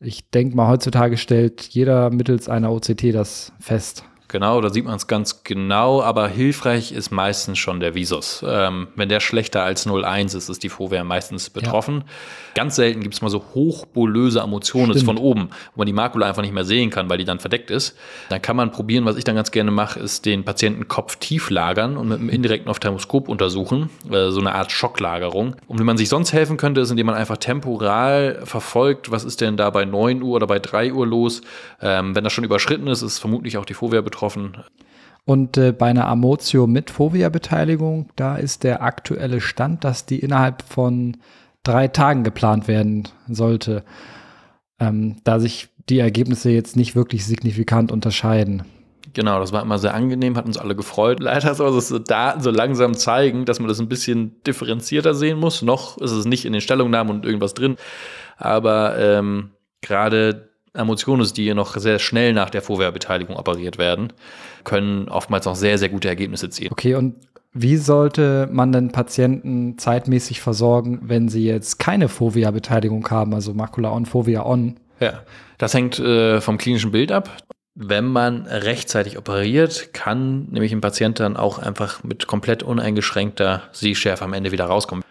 Ich 0.00 0.28
denke 0.30 0.56
mal, 0.56 0.68
heutzutage 0.68 1.16
stellt 1.16 1.62
jeder 1.62 2.10
mittels 2.10 2.48
einer 2.48 2.72
OCT 2.72 3.14
das 3.14 3.52
fest. 3.60 4.04
Genau, 4.34 4.60
da 4.60 4.68
sieht 4.68 4.84
man 4.84 4.96
es 4.96 5.06
ganz 5.06 5.44
genau, 5.44 6.02
aber 6.02 6.26
hilfreich 6.26 6.90
ist 6.90 7.12
meistens 7.12 7.56
schon 7.56 7.78
der 7.78 7.94
Visus. 7.94 8.44
Ähm, 8.44 8.88
wenn 8.96 9.08
der 9.08 9.20
schlechter 9.20 9.62
als 9.62 9.86
0,1 9.86 10.36
ist, 10.36 10.48
ist 10.48 10.64
die 10.64 10.68
Fovea 10.68 11.04
meistens 11.04 11.50
betroffen. 11.50 11.98
Ja. 11.98 12.04
Ganz 12.56 12.74
selten 12.74 13.00
gibt 13.00 13.14
es 13.14 13.22
mal 13.22 13.28
so 13.28 13.44
hochbolöse 13.54 14.40
Emotionen 14.40 14.98
von 15.04 15.18
oben, 15.18 15.50
wo 15.76 15.82
man 15.82 15.86
die 15.86 15.92
Makula 15.92 16.26
einfach 16.26 16.42
nicht 16.42 16.52
mehr 16.52 16.64
sehen 16.64 16.90
kann, 16.90 17.08
weil 17.08 17.18
die 17.18 17.24
dann 17.24 17.38
verdeckt 17.38 17.70
ist. 17.70 17.96
Dann 18.28 18.42
kann 18.42 18.56
man 18.56 18.72
probieren, 18.72 19.04
was 19.04 19.16
ich 19.16 19.22
dann 19.22 19.36
ganz 19.36 19.52
gerne 19.52 19.70
mache, 19.70 20.00
ist 20.00 20.26
den 20.26 20.44
Patienten 20.44 20.88
Kopf 20.88 21.14
tief 21.14 21.50
lagern 21.50 21.96
und 21.96 22.08
mit 22.08 22.18
einem 22.18 22.28
indirekten 22.28 22.68
Ophthalmoskop 22.68 23.28
untersuchen, 23.28 23.88
äh, 24.10 24.30
so 24.30 24.40
eine 24.40 24.52
Art 24.56 24.72
Schocklagerung. 24.72 25.54
Und 25.68 25.78
wie 25.78 25.84
man 25.84 25.96
sich 25.96 26.08
sonst 26.08 26.32
helfen 26.32 26.56
könnte, 26.56 26.80
ist, 26.80 26.90
indem 26.90 27.06
man 27.06 27.14
einfach 27.14 27.36
temporal 27.36 28.40
verfolgt, 28.42 29.12
was 29.12 29.22
ist 29.22 29.40
denn 29.40 29.56
da 29.56 29.70
bei 29.70 29.84
9 29.84 30.22
Uhr 30.22 30.34
oder 30.34 30.48
bei 30.48 30.58
3 30.58 30.92
Uhr 30.92 31.06
los. 31.06 31.42
Ähm, 31.80 32.16
wenn 32.16 32.24
das 32.24 32.32
schon 32.32 32.42
überschritten 32.42 32.88
ist, 32.88 33.02
ist 33.02 33.20
vermutlich 33.20 33.58
auch 33.58 33.64
die 33.64 33.74
Fovea 33.74 34.00
betroffen 34.00 34.23
getroffen. 34.24 34.64
Und 35.26 35.56
äh, 35.56 35.72
bei 35.72 35.86
einer 35.86 36.06
Amotio 36.06 36.66
mit 36.66 36.90
Fovea-Beteiligung, 36.90 38.10
da 38.16 38.36
ist 38.36 38.62
der 38.62 38.82
aktuelle 38.82 39.40
Stand, 39.40 39.84
dass 39.84 40.04
die 40.04 40.18
innerhalb 40.18 40.62
von 40.62 41.16
drei 41.62 41.88
Tagen 41.88 42.24
geplant 42.24 42.68
werden 42.68 43.08
sollte, 43.26 43.84
ähm, 44.78 45.16
da 45.24 45.40
sich 45.40 45.68
die 45.88 45.98
Ergebnisse 45.98 46.50
jetzt 46.50 46.76
nicht 46.76 46.94
wirklich 46.94 47.24
signifikant 47.24 47.90
unterscheiden. 47.90 48.64
Genau, 49.14 49.38
das 49.38 49.52
war 49.52 49.62
immer 49.62 49.78
sehr 49.78 49.94
angenehm, 49.94 50.36
hat 50.36 50.44
uns 50.44 50.58
alle 50.58 50.76
gefreut. 50.76 51.20
Leider 51.22 51.54
soll 51.54 51.74
es 51.78 51.88
so 51.88 51.98
Daten 51.98 52.42
so 52.42 52.50
langsam 52.50 52.94
zeigen, 52.94 53.46
dass 53.46 53.60
man 53.60 53.68
das 53.68 53.80
ein 53.80 53.88
bisschen 53.88 54.42
differenzierter 54.46 55.14
sehen 55.14 55.38
muss. 55.38 55.62
Noch 55.62 55.96
ist 55.98 56.10
es 56.10 56.26
nicht 56.26 56.44
in 56.44 56.52
den 56.52 56.60
Stellungnahmen 56.60 57.14
und 57.14 57.24
irgendwas 57.24 57.54
drin, 57.54 57.76
aber 58.36 58.98
ähm, 58.98 59.52
gerade 59.80 60.53
Emotionen, 60.74 61.26
die 61.34 61.44
hier 61.44 61.54
noch 61.54 61.76
sehr 61.76 61.98
schnell 61.98 62.32
nach 62.32 62.50
der 62.50 62.60
Vorwehrbeteiligung 62.60 63.36
operiert 63.36 63.78
werden, 63.78 64.12
können 64.64 65.08
oftmals 65.08 65.46
noch 65.46 65.54
sehr, 65.54 65.78
sehr 65.78 65.88
gute 65.88 66.08
Ergebnisse 66.08 66.50
ziehen. 66.50 66.70
Okay, 66.72 66.94
und 66.94 67.14
wie 67.52 67.76
sollte 67.76 68.48
man 68.50 68.72
denn 68.72 68.90
Patienten 68.90 69.78
zeitmäßig 69.78 70.40
versorgen, 70.40 71.00
wenn 71.04 71.28
sie 71.28 71.46
jetzt 71.46 71.78
keine 71.78 72.08
Fovea-Beteiligung 72.08 73.08
haben, 73.08 73.32
also 73.32 73.54
Makula 73.54 73.92
on, 73.92 74.06
Fovea 74.06 74.44
on? 74.44 74.76
Ja, 74.98 75.22
das 75.58 75.72
hängt 75.74 76.00
äh, 76.00 76.40
vom 76.40 76.58
klinischen 76.58 76.90
Bild 76.90 77.12
ab. 77.12 77.30
Wenn 77.76 78.06
man 78.06 78.46
rechtzeitig 78.46 79.18
operiert, 79.18 79.92
kann 79.92 80.46
nämlich 80.50 80.72
ein 80.72 80.80
Patient 80.80 81.20
dann 81.20 81.36
auch 81.36 81.58
einfach 81.58 82.02
mit 82.02 82.26
komplett 82.26 82.64
uneingeschränkter 82.64 83.62
Sehschärfe 83.72 84.24
am 84.24 84.32
Ende 84.32 84.50
wieder 84.50 84.64
rauskommen. 84.66 85.04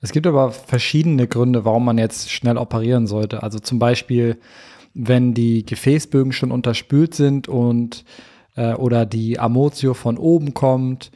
Es 0.00 0.12
gibt 0.12 0.26
aber 0.26 0.52
verschiedene 0.52 1.26
Gründe, 1.26 1.64
warum 1.64 1.84
man 1.84 1.98
jetzt 1.98 2.30
schnell 2.30 2.56
operieren 2.56 3.06
sollte. 3.06 3.42
Also 3.42 3.58
zum 3.58 3.78
Beispiel, 3.78 4.38
wenn 4.94 5.34
die 5.34 5.64
Gefäßbögen 5.64 6.32
schon 6.32 6.50
unterspült 6.50 7.14
sind 7.14 7.48
und 7.48 8.04
äh, 8.56 8.74
oder 8.74 9.06
die 9.06 9.38
Amotio 9.38 9.94
von 9.94 10.18
oben 10.18 10.54
kommt 10.54 11.10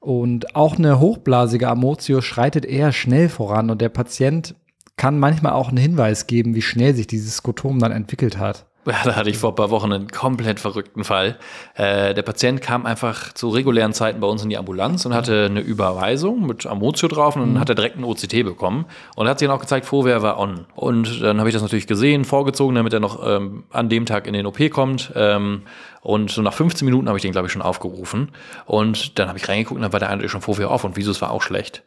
und 0.00 0.56
auch 0.56 0.76
eine 0.76 0.98
hochblasige 0.98 1.68
Amotio 1.68 2.20
schreitet 2.20 2.64
eher 2.64 2.92
schnell 2.92 3.28
voran 3.28 3.70
und 3.70 3.80
der 3.80 3.88
Patient 3.88 4.56
kann 4.96 5.18
manchmal 5.18 5.52
auch 5.52 5.68
einen 5.68 5.78
Hinweis 5.78 6.26
geben, 6.26 6.54
wie 6.54 6.62
schnell 6.62 6.94
sich 6.94 7.06
dieses 7.06 7.36
Skotom 7.36 7.78
dann 7.78 7.92
entwickelt 7.92 8.38
hat. 8.38 8.66
Ja, 8.84 8.94
da 9.04 9.14
hatte 9.14 9.30
ich 9.30 9.38
vor 9.38 9.50
ein 9.50 9.54
paar 9.54 9.70
Wochen 9.70 9.92
einen 9.92 10.08
komplett 10.08 10.58
verrückten 10.58 11.04
Fall. 11.04 11.38
Äh, 11.74 12.14
der 12.14 12.22
Patient 12.22 12.60
kam 12.60 12.84
einfach 12.84 13.32
zu 13.32 13.48
regulären 13.48 13.92
Zeiten 13.92 14.18
bei 14.18 14.26
uns 14.26 14.42
in 14.42 14.48
die 14.48 14.58
Ambulanz 14.58 15.06
und 15.06 15.14
hatte 15.14 15.46
eine 15.46 15.60
Überweisung 15.60 16.46
mit 16.46 16.66
Amotio 16.66 17.06
drauf 17.06 17.36
und 17.36 17.52
mhm. 17.52 17.60
hat 17.60 17.68
er 17.68 17.76
direkt 17.76 17.96
ein 17.96 18.02
OCT 18.02 18.42
bekommen 18.42 18.86
und 19.14 19.28
hat 19.28 19.38
sich 19.38 19.46
dann 19.46 19.56
auch 19.56 19.60
gezeigt, 19.60 19.86
Vorwehr 19.86 20.22
war 20.22 20.36
on. 20.36 20.66
Und 20.74 21.22
dann 21.22 21.38
habe 21.38 21.48
ich 21.48 21.52
das 21.52 21.62
natürlich 21.62 21.86
gesehen, 21.86 22.24
vorgezogen, 22.24 22.74
damit 22.74 22.92
er 22.92 22.98
noch 22.98 23.24
ähm, 23.24 23.62
an 23.70 23.88
dem 23.88 24.04
Tag 24.04 24.26
in 24.26 24.32
den 24.32 24.46
OP 24.46 24.58
kommt. 24.70 25.12
Ähm, 25.14 25.62
und 26.02 26.32
so 26.32 26.42
nach 26.42 26.52
15 26.52 26.84
Minuten 26.84 27.06
habe 27.06 27.16
ich 27.16 27.22
den, 27.22 27.30
glaube 27.30 27.46
ich, 27.46 27.52
schon 27.52 27.62
aufgerufen. 27.62 28.32
Und 28.66 29.20
dann 29.20 29.28
habe 29.28 29.38
ich 29.38 29.48
reingeguckt 29.48 29.76
und 29.76 29.82
dann 29.82 29.92
war 29.92 30.00
der 30.00 30.10
eine 30.10 30.28
schon 30.28 30.40
vorher 30.40 30.68
auf 30.70 30.82
und 30.82 30.96
Visus 30.96 31.22
war 31.22 31.30
auch 31.30 31.42
schlecht. 31.42 31.84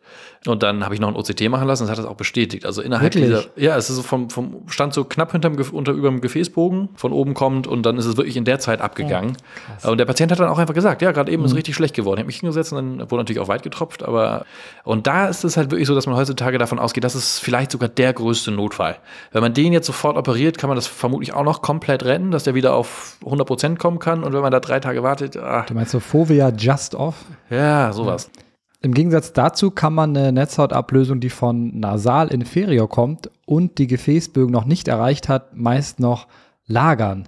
Und 0.48 0.63
dann 0.63 0.86
habe 0.86 0.93
ich 0.93 1.01
noch 1.01 1.10
ein 1.10 1.15
OCT 1.15 1.50
machen 1.50 1.67
lassen, 1.67 1.84
das 1.84 1.91
hat 1.91 1.98
das 1.98 2.05
auch 2.05 2.15
bestätigt. 2.15 2.65
Also 2.65 2.81
innerhalb 2.81 3.13
Wirklich? 3.13 3.25
dieser, 3.25 3.43
ja, 3.57 3.75
es 3.75 3.89
ist 3.89 3.98
so 3.98 4.03
vom, 4.03 4.29
vom 4.29 4.63
Stand 4.67 4.93
so 4.93 5.03
knapp 5.03 5.34
hinterm, 5.34 5.57
unter 5.72 5.91
über 5.91 6.07
dem 6.07 6.22
Gefäßbogen 6.22 6.89
von 6.95 7.12
oben 7.12 7.34
kommt 7.34 7.67
und 7.67 7.86
dann 7.86 7.98
ist 7.98 8.05
es 8.05 8.15
wirklich 8.15 8.38
in 8.38 8.45
der 8.45 8.60
Zeit 8.60 8.79
abgegangen. 8.79 9.36
Oh, 9.84 9.89
und 9.89 9.98
der 9.98 10.05
Patient 10.05 10.31
hat 10.31 10.39
dann 10.39 10.48
auch 10.48 10.60
einfach 10.60 10.75
gesagt, 10.75 11.01
ja, 11.01 11.12
gerade 11.12 11.31
eben 11.31 11.41
mhm. 11.41 11.48
ist 11.48 11.55
richtig 11.55 11.75
schlecht 11.75 11.95
geworden. 11.95 12.19
Ich 12.19 12.22
habe 12.22 12.27
mich 12.27 12.39
hingesetzt 12.39 12.72
und 12.72 13.00
dann 13.00 13.12
wurde 13.12 13.24
natürlich 13.24 13.41
auch 13.41 13.48
weit 13.50 13.63
getropft, 13.63 14.03
aber 14.03 14.45
und 14.84 15.07
da 15.07 15.27
ist 15.27 15.43
es 15.43 15.57
halt 15.57 15.72
wirklich 15.72 15.88
so, 15.88 15.95
dass 15.95 16.05
man 16.05 16.15
heutzutage 16.15 16.57
davon 16.57 16.79
ausgeht, 16.79 17.03
das 17.03 17.15
ist 17.15 17.39
vielleicht 17.39 17.72
sogar 17.72 17.89
der 17.89 18.13
größte 18.13 18.51
Notfall. 18.51 18.98
Wenn 19.31 19.41
man 19.41 19.53
den 19.53 19.74
jetzt 19.74 19.88
sofort 19.88 20.15
operiert, 20.15 20.57
kann 20.57 20.69
man 20.69 20.75
das 20.75 20.88
vermutlich 20.88 21.34
auch 21.34 21.43
noch 21.43 21.62
komplett 21.62 22.05
retten, 22.05 22.31
dass 22.31 22.43
der 22.43 22.55
wieder 22.55 22.75
auf 22.75 23.17
100 23.25 23.45
Prozent 23.48 23.79
kommen 23.79 24.00
kann 24.00 24.04
und 24.13 24.33
wenn 24.33 24.41
man 24.41 24.51
da 24.51 24.59
drei 24.59 24.79
Tage 24.79 25.03
wartet, 25.03 25.38
ach. 25.38 25.65
Du 25.65 25.74
meinst 25.74 25.91
so 25.91 26.00
Fovea 26.00 26.50
Just 26.50 26.95
Off? 26.95 27.25
Ja, 27.50 27.91
sowas. 27.93 28.29
Ja. 28.35 28.41
Im 28.81 28.93
Gegensatz 28.93 29.33
dazu 29.33 29.71
kann 29.71 29.93
man 29.93 30.15
eine 30.15 30.31
Netzhautablösung, 30.31 31.19
die 31.19 31.31
von 31.31 31.79
nasal 31.79 32.27
inferior 32.27 32.88
kommt 32.88 33.31
und 33.45 33.79
die 33.79 33.88
Gefäßbögen 33.88 34.51
noch 34.51 34.65
nicht 34.65 34.88
erreicht 34.88 35.27
hat, 35.27 35.55
meist 35.55 36.00
noch 36.00 36.27
lagern 36.67 37.27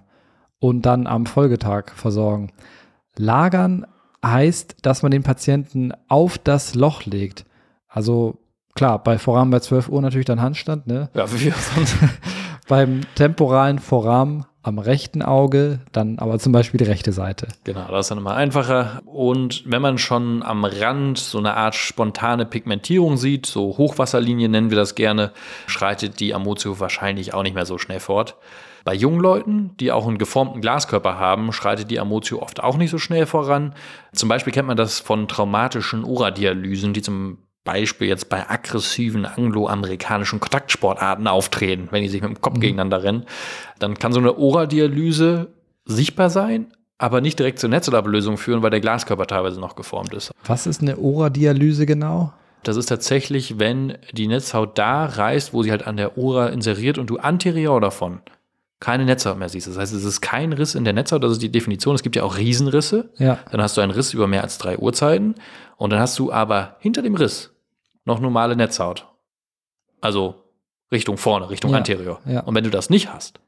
und 0.59 0.85
dann 0.85 1.07
am 1.07 1.25
Folgetag 1.25 1.93
versorgen. 1.95 2.51
Lagern 3.15 3.87
heißt, 4.23 4.77
dass 4.83 5.01
man 5.03 5.11
den 5.11 5.23
Patienten 5.23 5.93
auf 6.07 6.37
das 6.37 6.75
Loch 6.75 7.05
legt. 7.05 7.45
Also 7.87 8.37
klar, 8.75 9.01
bei 9.01 9.17
Vorrahmen 9.17 9.51
bei 9.51 9.59
12 9.59 9.89
Uhr 9.89 10.01
natürlich 10.01 10.25
dann 10.25 10.41
Handstand, 10.41 10.87
ne? 10.87 11.09
Ja, 11.13 11.31
wie 11.31 11.49
sonst. 11.75 11.95
Beim 12.67 13.01
temporalen 13.15 13.79
Vorrahmen 13.79 14.45
am 14.67 14.79
rechten 14.79 15.21
Auge, 15.21 15.79
dann 15.93 16.19
aber 16.19 16.39
zum 16.39 16.51
Beispiel 16.51 16.77
die 16.77 16.83
rechte 16.83 17.13
Seite. 17.13 17.47
Genau, 17.63 17.87
das 17.89 18.05
ist 18.05 18.11
dann 18.11 18.17
immer 18.17 18.35
einfacher. 18.35 19.01
Und 19.05 19.63
wenn 19.65 19.81
man 19.81 19.97
schon 19.97 20.43
am 20.43 20.65
Rand 20.65 21.17
so 21.17 21.37
eine 21.37 21.55
Art 21.55 21.73
spontane 21.73 22.45
Pigmentierung 22.45 23.15
sieht, 23.15 23.45
so 23.45 23.77
Hochwasserlinie 23.77 24.49
nennen 24.49 24.69
wir 24.69 24.77
das 24.77 24.95
gerne, 24.95 25.31
schreitet 25.67 26.19
die 26.19 26.33
Amotio 26.33 26.81
wahrscheinlich 26.81 27.33
auch 27.33 27.43
nicht 27.43 27.55
mehr 27.55 27.65
so 27.65 27.77
schnell 27.77 28.01
fort. 28.01 28.35
Bei 28.83 28.93
jungen 28.93 29.21
Leuten, 29.21 29.71
die 29.79 29.91
auch 29.91 30.05
einen 30.05 30.17
geformten 30.17 30.59
Glaskörper 30.59 31.17
haben, 31.17 31.53
schreitet 31.53 31.89
die 31.89 31.99
Amotio 31.99 32.41
oft 32.41 32.61
auch 32.61 32.77
nicht 32.77 32.89
so 32.89 32.97
schnell 32.97 33.25
voran. 33.25 33.73
Zum 34.11 34.27
Beispiel 34.27 34.51
kennt 34.51 34.67
man 34.67 34.77
das 34.77 34.99
von 34.99 35.29
traumatischen 35.29 36.03
Oradialysen, 36.03 36.91
die 36.91 37.01
zum 37.01 37.37
Beispiel 37.67 38.07
jetzt 38.07 38.29
bei 38.29 38.49
aggressiven 38.49 39.25
angloamerikanischen 39.25 40.39
Kontaktsportarten 40.39 41.27
auftreten, 41.27 41.89
wenn 41.91 42.01
die 42.01 42.07
sich 42.07 42.21
mit 42.21 42.29
dem 42.29 42.41
Kopf 42.41 42.55
mhm. 42.55 42.61
gegeneinander 42.61 43.03
rennen, 43.03 43.25
dann 43.77 43.99
kann 43.99 44.13
so 44.13 44.21
eine 44.21 44.37
Ora-Dialyse 44.37 45.49
sichtbar 45.83 46.29
sein, 46.29 46.67
aber 46.97 47.19
nicht 47.19 47.37
direkt 47.37 47.59
zur 47.59 47.69
Netzhautablösung 47.69 48.37
führen, 48.37 48.61
weil 48.61 48.69
der 48.69 48.79
Glaskörper 48.79 49.27
teilweise 49.27 49.59
noch 49.59 49.75
geformt 49.75 50.13
ist. 50.13 50.31
Was 50.45 50.65
ist 50.65 50.81
eine 50.81 50.97
Ora-Dialyse 50.97 51.85
genau? 51.85 52.31
Das 52.63 52.77
ist 52.77 52.85
tatsächlich, 52.85 53.59
wenn 53.59 53.97
die 54.13 54.27
Netzhaut 54.27 54.77
da 54.77 55.05
reißt, 55.05 55.53
wo 55.53 55.61
sie 55.61 55.71
halt 55.71 55.85
an 55.85 55.97
der 55.97 56.17
Ora 56.17 56.47
inseriert 56.47 56.97
und 56.97 57.09
du 57.09 57.17
anterior 57.17 57.81
davon 57.81 58.21
keine 58.79 59.05
Netzhaut 59.05 59.37
mehr 59.37 59.49
siehst. 59.49 59.67
Das 59.67 59.77
heißt, 59.77 59.93
es 59.93 60.05
ist 60.05 60.21
kein 60.21 60.53
Riss 60.53 60.75
in 60.75 60.83
der 60.83 60.93
Netzhaut, 60.93 61.23
das 61.23 61.33
ist 61.33 61.41
die 61.41 61.51
Definition. 61.51 61.95
Es 61.95 62.03
gibt 62.03 62.15
ja 62.15 62.23
auch 62.23 62.37
Riesenrisse. 62.37 63.09
Ja. 63.17 63.39
Dann 63.51 63.61
hast 63.61 63.75
du 63.75 63.81
einen 63.81 63.91
Riss 63.91 64.13
über 64.13 64.27
mehr 64.27 64.43
als 64.43 64.57
drei 64.57 64.77
Uhrzeiten. 64.77 65.35
Und 65.77 65.91
dann 65.91 65.99
hast 65.99 66.17
du 66.19 66.31
aber 66.31 66.77
hinter 66.79 67.01
dem 67.01 67.15
Riss 67.15 67.51
noch 68.07 68.19
normale 68.19 68.55
Netzhaut. 68.55 69.05
Also 70.01 70.35
Richtung 70.91 71.17
vorne, 71.17 71.49
Richtung 71.49 71.71
ja, 71.71 71.77
anterior. 71.77 72.19
Ja. 72.25 72.39
Und 72.41 72.55
wenn 72.55 72.63
du 72.63 72.69
das 72.69 72.89
nicht 72.89 73.13
hast, 73.13 73.39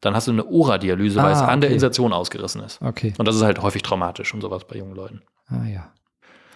dann 0.00 0.14
hast 0.14 0.26
du 0.26 0.32
eine 0.32 0.46
Ora-Dialyse, 0.46 1.16
weil 1.16 1.26
ah, 1.26 1.32
es 1.32 1.38
an 1.40 1.50
okay. 1.50 1.60
der 1.60 1.70
Insertion 1.70 2.12
ausgerissen 2.12 2.62
ist. 2.62 2.80
Okay. 2.82 3.12
Und 3.18 3.28
das 3.28 3.36
ist 3.36 3.42
halt 3.42 3.62
häufig 3.62 3.82
traumatisch 3.82 4.32
und 4.34 4.40
sowas 4.40 4.66
bei 4.66 4.78
jungen 4.78 4.94
Leuten. 4.94 5.22
Ah 5.48 5.66
ja. 5.66 5.92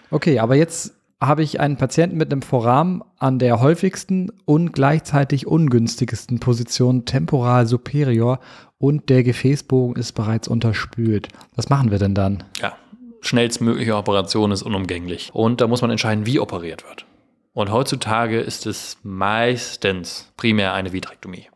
Okay, 0.09 0.39
aber 0.39 0.55
jetzt 0.55 0.95
habe 1.21 1.43
ich 1.43 1.59
einen 1.59 1.77
Patienten 1.77 2.17
mit 2.17 2.31
einem 2.31 2.41
Vorrahmen 2.41 3.03
an 3.19 3.37
der 3.37 3.61
häufigsten 3.61 4.31
und 4.45 4.73
gleichzeitig 4.73 5.45
ungünstigsten 5.45 6.39
Position 6.39 7.05
temporal 7.05 7.67
superior 7.67 8.39
und 8.79 9.09
der 9.09 9.23
Gefäßbogen 9.23 9.95
ist 9.95 10.13
bereits 10.13 10.47
unterspült. 10.47 11.27
Was 11.55 11.69
machen 11.69 11.91
wir 11.91 11.99
denn 11.99 12.15
dann? 12.15 12.43
Ja, 12.59 12.73
schnellstmögliche 13.21 13.95
Operation 13.95 14.51
ist 14.51 14.63
unumgänglich. 14.63 15.29
Und 15.33 15.61
da 15.61 15.67
muss 15.67 15.81
man 15.81 15.91
entscheiden, 15.91 16.25
wie 16.25 16.39
operiert 16.39 16.83
wird. 16.87 17.05
Und 17.53 17.71
heutzutage 17.71 18.39
ist 18.39 18.65
es 18.65 18.97
meistens 19.03 20.31
primär 20.37 20.73
eine 20.73 20.93
Vitrektomie. 20.93 21.47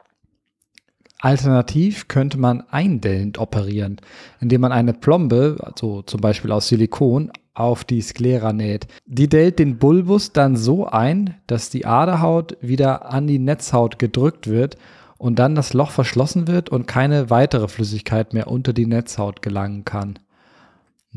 Alternativ 1.22 2.08
könnte 2.08 2.38
man 2.38 2.62
eindellend 2.70 3.38
operieren, 3.40 3.98
indem 4.42 4.62
man 4.62 4.72
eine 4.72 4.94
Plombe, 4.94 5.58
also 5.60 6.02
zum 6.02 6.22
Beispiel 6.22 6.52
aus 6.52 6.68
Silikon, 6.68 7.32
auf 7.54 7.86
die 7.86 8.02
Sklera 8.02 8.52
näht. 8.52 8.88
Die 9.06 9.30
dellt 9.30 9.60
den 9.60 9.78
Bulbus 9.78 10.34
dann 10.34 10.58
so 10.58 10.86
ein, 10.86 11.36
dass 11.48 11.70
die 11.70 11.86
Aderhaut 11.86 12.58
wieder 12.60 13.12
an 13.12 13.28
die 13.28 13.40
Netzhaut 13.40 13.98
gedrückt 13.98 14.48
wird 14.48 14.78
und 15.18 15.40
dann 15.40 15.56
das 15.56 15.74
Loch 15.74 15.92
verschlossen 15.92 16.48
wird 16.48 16.70
und 16.70 16.86
keine 16.86 17.30
weitere 17.30 17.70
Flüssigkeit 17.70 18.34
mehr 18.34 18.48
unter 18.48 18.74
die 18.74 18.86
Netzhaut 18.86 19.42
gelangen 19.42 19.86
kann. 19.86 20.20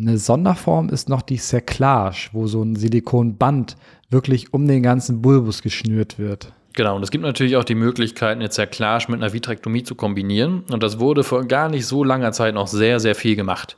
Eine 0.01 0.17
Sonderform 0.17 0.91
ist 0.91 1.09
noch 1.09 1.23
die 1.23 1.39
Cerclage, 1.39 2.29
wo 2.33 2.47
so 2.47 2.63
ein 2.63 2.77
Silikonband 2.77 3.77
wirklich 4.11 4.55
um 4.55 4.69
den 4.69 4.83
ganzen 4.83 5.23
Bulbus 5.23 5.61
geschnürt 5.61 6.21
wird. 6.21 6.53
Genau, 6.75 6.95
und 6.95 7.03
es 7.03 7.11
gibt 7.11 7.25
natürlich 7.25 7.57
auch 7.57 7.65
die 7.65 7.75
Möglichkeit, 7.75 8.37
eine 8.37 8.49
Zerklage 8.49 9.07
mit 9.09 9.21
einer 9.21 9.33
Vitrektomie 9.33 9.83
zu 9.83 9.97
kombinieren. 9.97 10.63
Und 10.71 10.85
das 10.85 11.01
wurde 11.01 11.25
vor 11.25 11.45
gar 11.47 11.69
nicht 11.69 11.87
so 11.87 12.05
langer 12.05 12.31
Zeit 12.31 12.55
noch 12.55 12.69
sehr, 12.69 13.01
sehr 13.01 13.17
viel 13.17 13.35
gemacht. 13.35 13.77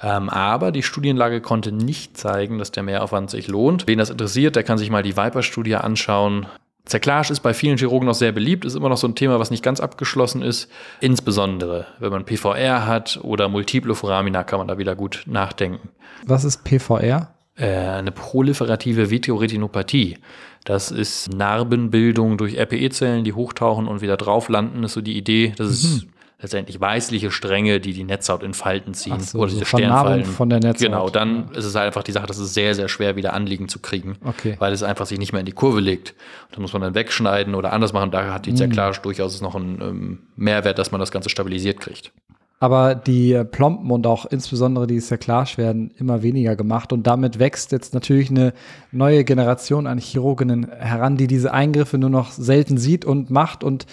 Ähm, 0.00 0.30
aber 0.30 0.72
die 0.72 0.82
Studienlage 0.82 1.42
konnte 1.42 1.70
nicht 1.70 2.16
zeigen, 2.16 2.58
dass 2.58 2.70
der 2.70 2.84
Mehraufwand 2.84 3.28
sich 3.28 3.48
lohnt. 3.48 3.86
Wen 3.86 3.98
das 3.98 4.08
interessiert, 4.08 4.56
der 4.56 4.62
kann 4.62 4.78
sich 4.78 4.90
mal 4.90 5.02
die 5.02 5.18
Viper-Studie 5.18 5.74
anschauen. 5.74 6.46
Zerklage 6.88 7.32
ist 7.32 7.40
bei 7.40 7.54
vielen 7.54 7.78
Chirurgen 7.78 8.06
noch 8.06 8.14
sehr 8.14 8.32
beliebt, 8.32 8.64
ist 8.64 8.74
immer 8.74 8.88
noch 8.88 8.96
so 8.96 9.06
ein 9.06 9.14
Thema, 9.14 9.38
was 9.38 9.50
nicht 9.50 9.62
ganz 9.62 9.78
abgeschlossen 9.78 10.42
ist. 10.42 10.70
Insbesondere, 11.00 11.86
wenn 11.98 12.10
man 12.10 12.24
PVR 12.24 12.86
hat 12.86 13.20
oder 13.22 13.48
Multiple 13.48 13.94
Foramina, 13.94 14.42
kann 14.42 14.58
man 14.58 14.68
da 14.68 14.78
wieder 14.78 14.96
gut 14.96 15.22
nachdenken. 15.26 15.90
Was 16.26 16.44
ist 16.44 16.64
PVR? 16.64 17.34
Äh, 17.56 17.76
eine 17.76 18.10
proliferative 18.10 19.10
Vitreoretinopathie. 19.10 20.18
Das 20.64 20.90
ist 20.90 21.32
Narbenbildung 21.32 22.38
durch 22.38 22.58
RPE-Zellen, 22.58 23.24
die 23.24 23.32
hochtauchen 23.32 23.86
und 23.86 24.00
wieder 24.00 24.16
drauf 24.16 24.48
landen. 24.48 24.82
Das 24.82 24.92
ist 24.92 24.94
so 24.94 25.00
die 25.00 25.16
Idee. 25.16 25.54
Das 25.56 25.68
mhm. 25.68 25.72
ist 25.74 26.06
letztendlich 26.40 26.80
weißliche 26.80 27.32
Stränge, 27.32 27.80
die 27.80 27.92
die 27.92 28.04
Netzhaut 28.04 28.44
in 28.44 28.54
Falten 28.54 28.94
ziehen. 28.94 29.18
So, 29.20 29.38
oder 29.38 29.48
diese 29.48 29.60
so 29.60 29.64
Sternfalten. 29.64 30.24
von 30.32 30.48
der 30.48 30.60
Netzhaut. 30.60 30.86
Genau, 30.86 31.10
dann 31.10 31.50
ist 31.52 31.64
es 31.64 31.74
halt 31.74 31.86
einfach 31.86 32.04
die 32.04 32.12
Sache, 32.12 32.26
das 32.26 32.38
ist 32.38 32.54
sehr, 32.54 32.74
sehr 32.74 32.88
schwer 32.88 33.16
wieder 33.16 33.32
anliegen 33.32 33.68
zu 33.68 33.80
kriegen, 33.80 34.16
okay. 34.24 34.54
weil 34.60 34.72
es 34.72 34.84
einfach 34.84 35.06
sich 35.06 35.18
nicht 35.18 35.32
mehr 35.32 35.40
in 35.40 35.46
die 35.46 35.52
Kurve 35.52 35.80
legt. 35.80 36.14
Da 36.52 36.60
muss 36.60 36.72
man 36.72 36.82
dann 36.82 36.94
wegschneiden 36.94 37.56
oder 37.56 37.72
anders 37.72 37.92
machen. 37.92 38.12
Da 38.12 38.32
hat 38.32 38.46
die 38.46 38.54
Zerklage 38.54 39.00
mm. 39.00 39.02
durchaus 39.02 39.40
noch 39.40 39.56
einen 39.56 39.80
ähm, 39.80 40.18
Mehrwert, 40.36 40.78
dass 40.78 40.92
man 40.92 41.00
das 41.00 41.10
Ganze 41.10 41.28
stabilisiert 41.28 41.80
kriegt. 41.80 42.12
Aber 42.60 42.94
die 42.94 43.32
äh, 43.32 43.44
Plomben 43.44 43.90
und 43.90 44.06
auch 44.06 44.24
insbesondere 44.26 44.86
die 44.86 45.00
Cerclage 45.00 45.58
werden 45.58 45.92
immer 45.96 46.22
weniger 46.22 46.56
gemacht 46.56 46.92
und 46.92 47.06
damit 47.06 47.38
wächst 47.38 47.72
jetzt 47.72 47.94
natürlich 47.94 48.30
eine 48.30 48.52
neue 48.90 49.24
Generation 49.24 49.86
an 49.86 49.98
Chirurginnen 49.98 50.68
heran, 50.70 51.16
die 51.16 51.28
diese 51.28 51.52
Eingriffe 51.52 51.98
nur 51.98 52.10
noch 52.10 52.32
selten 52.32 52.78
sieht 52.78 53.04
und 53.04 53.30
macht 53.30 53.62
und 53.62 53.86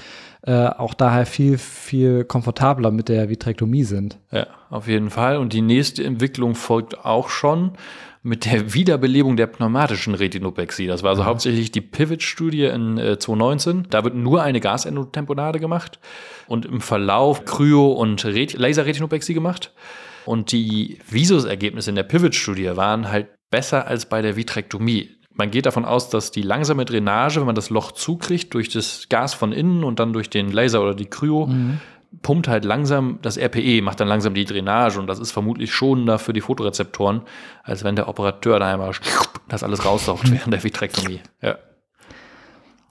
äh, 0.45 0.67
auch 0.67 0.93
daher 0.93 1.25
viel, 1.25 1.57
viel 1.57 2.23
komfortabler 2.23 2.91
mit 2.91 3.09
der 3.09 3.29
Vitrektomie 3.29 3.83
sind. 3.83 4.19
Ja, 4.31 4.47
auf 4.69 4.87
jeden 4.87 5.09
Fall. 5.09 5.37
Und 5.37 5.53
die 5.53 5.61
nächste 5.61 6.03
Entwicklung 6.03 6.53
folgt 6.53 7.03
auch 7.03 7.29
schon 7.29 7.71
mit 8.21 8.45
der 8.45 8.73
Wiederbelebung 8.73 9.37
der 9.37 9.47
pneumatischen 9.47 10.15
Retinopexie. 10.15 10.87
Das 10.87 11.03
war 11.03 11.11
also 11.11 11.23
ja. 11.23 11.27
hauptsächlich 11.27 11.71
die 11.71 11.81
Pivot-Studie 11.81 12.65
in 12.65 12.97
äh, 12.97 13.17
2019. 13.17 13.87
Da 13.89 14.03
wird 14.03 14.15
nur 14.15 14.43
eine 14.43 14.59
Gasendotemponade 14.59 15.59
gemacht 15.59 15.99
und 16.47 16.65
im 16.65 16.81
Verlauf 16.81 17.45
Kryo- 17.45 17.93
und 17.93 18.23
Ret 18.25 18.53
Laserretinopexie 18.53 19.33
gemacht. 19.33 19.73
Und 20.25 20.51
die 20.51 20.99
Visus-Ergebnisse 21.07 21.89
in 21.91 21.95
der 21.95 22.03
Pivot-Studie 22.03 22.75
waren 22.75 23.11
halt 23.11 23.27
besser 23.51 23.87
als 23.87 24.07
bei 24.07 24.21
der 24.21 24.35
Vitrektomie. 24.35 25.14
Man 25.35 25.51
geht 25.51 25.65
davon 25.65 25.85
aus, 25.85 26.09
dass 26.09 26.31
die 26.31 26.41
langsame 26.41 26.85
Drainage, 26.85 27.39
wenn 27.39 27.45
man 27.45 27.55
das 27.55 27.69
Loch 27.69 27.91
zukriegt, 27.91 28.53
durch 28.53 28.69
das 28.69 29.07
Gas 29.09 29.33
von 29.33 29.51
innen 29.51 29.83
und 29.83 29.99
dann 29.99 30.13
durch 30.13 30.29
den 30.29 30.51
Laser 30.51 30.81
oder 30.81 30.95
die 30.95 31.05
Kryo, 31.05 31.47
mhm 31.47 31.79
pumpt 32.21 32.47
halt 32.47 32.65
langsam 32.65 33.19
das 33.21 33.37
RPE, 33.37 33.81
macht 33.81 33.99
dann 33.99 34.07
langsam 34.07 34.33
die 34.33 34.45
Drainage 34.45 34.99
und 34.99 35.07
das 35.07 35.19
ist 35.19 35.31
vermutlich 35.31 35.73
schonender 35.73 36.19
für 36.19 36.33
die 36.33 36.41
Fotorezeptoren, 36.41 37.21
als 37.63 37.83
wenn 37.83 37.95
der 37.95 38.07
Operateur 38.07 38.59
da 38.59 38.73
einmal 38.73 38.91
das 39.47 39.63
alles 39.63 39.85
raussaugt 39.85 40.31
während 40.31 40.53
der 40.53 40.63
Vitrektomie. 40.63 41.19
Ja. 41.41 41.57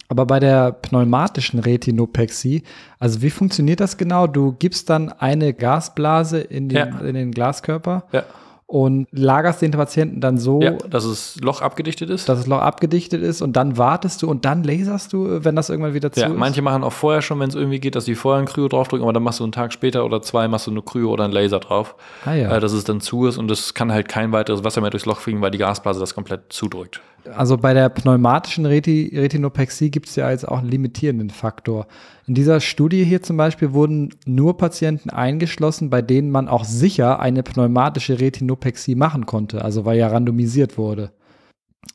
Aber 0.09 0.27
bei 0.27 0.39
der 0.39 0.73
pneumatischen 0.73 1.59
Retinopexie, 1.59 2.63
also 2.99 3.23
wie 3.23 3.31
funktioniert 3.31 3.81
das 3.81 3.97
genau? 3.97 4.27
Du 4.27 4.53
gibst 4.53 4.91
dann 4.91 5.09
eine 5.11 5.55
Gasblase 5.55 6.41
in 6.41 6.69
den, 6.69 6.77
ja. 6.77 7.01
in 7.01 7.15
den 7.15 7.31
Glaskörper. 7.33 8.05
Ja 8.13 8.25
und 8.67 9.07
lagerst 9.13 9.63
den 9.63 9.73
Patienten 9.73 10.21
dann 10.21 10.39
so, 10.39 10.61
ja, 10.61 10.73
dass 10.73 11.05
das 11.05 11.37
Loch 11.43 11.61
abgedichtet 11.61 12.11
ist. 12.11 12.29
Dass 12.29 12.39
das 12.39 12.47
Loch 12.47 12.61
abgedichtet 12.61 13.23
ist 13.23 13.43
und 13.43 13.55
dann 13.55 13.77
wartest 13.77 14.23
du 14.23 14.31
und 14.31 14.45
dann 14.45 14.65
laserst 14.65 15.13
du, 15.13 15.45
wenn 15.45 15.55
das 15.55 15.69
irgendwann 15.69 15.95
wieder 15.95 16.11
zu 16.11 16.21
ja, 16.21 16.27
ist. 16.29 16.37
Manche 16.37 16.63
machen 16.63 16.83
auch 16.83 16.93
vorher 16.93 17.21
schon, 17.23 17.39
wenn 17.41 17.49
es 17.49 17.55
irgendwie 17.55 17.81
geht, 17.81 17.95
dass 17.95 18.07
sie 18.07 18.15
vorher 18.15 18.41
ein 18.41 18.47
Kryo 18.47 18.69
draufdrücken, 18.69 19.05
aber 19.05 19.13
dann 19.13 19.23
machst 19.23 19.41
du 19.41 19.45
einen 19.45 19.53
Tag 19.53 19.73
später 19.73 20.05
oder 20.05 20.23
zwei, 20.23 20.49
machst 20.49 20.67
du 20.67 20.71
eine 20.71 20.83
Kryo 20.83 21.11
oder 21.11 21.25
einen 21.25 21.33
Laser 21.33 21.61
drauf, 21.61 21.95
ah, 22.25 22.35
ja. 22.35 22.57
äh, 22.57 22.61
dass 22.61 22.73
es 22.73 22.85
dann 22.85 23.01
zu 23.01 23.27
ist 23.27 23.37
und 23.37 23.51
es 23.51 23.75
kann 23.75 23.93
halt 23.93 24.09
kein 24.09 24.33
weiteres 24.33 24.65
Wasser 24.65 24.81
mehr 24.81 24.91
durchs 24.91 25.07
Loch 25.07 25.21
fliegen, 25.21 25.41
weil 25.43 25.51
die 25.51 25.59
Gasblase 25.59 26.01
das 26.01 26.15
komplett 26.15 26.53
zudrückt. 26.53 27.03
Also 27.33 27.57
bei 27.57 27.73
der 27.73 27.89
pneumatischen 27.89 28.67
Reti 28.67 29.11
Retinopexie 29.15 29.91
gibt 29.91 30.09
es 30.09 30.17
ja 30.17 30.31
jetzt 30.31 30.47
auch 30.47 30.59
einen 30.59 30.69
limitierenden 30.69 31.31
Faktor. 31.31 31.87
In 32.27 32.35
dieser 32.35 32.61
Studie 32.61 33.05
hier 33.05 33.23
zum 33.23 33.37
Beispiel 33.37 33.73
wurden 33.73 34.15
nur 34.27 34.57
Patienten 34.59 35.11
eingeschlossen, 35.11 35.91
bei 35.91 36.03
denen 36.03 36.31
man 36.31 36.49
auch 36.49 36.65
sicher 36.65 37.21
eine 37.21 37.43
pneumatische 37.43 38.21
Retinopexie 38.21 38.95
machen 38.95 39.27
konnte, 39.27 39.65
also 39.65 39.85
weil 39.85 39.99
ja 39.99 40.09
randomisiert 40.09 40.77
wurde. 40.77 41.13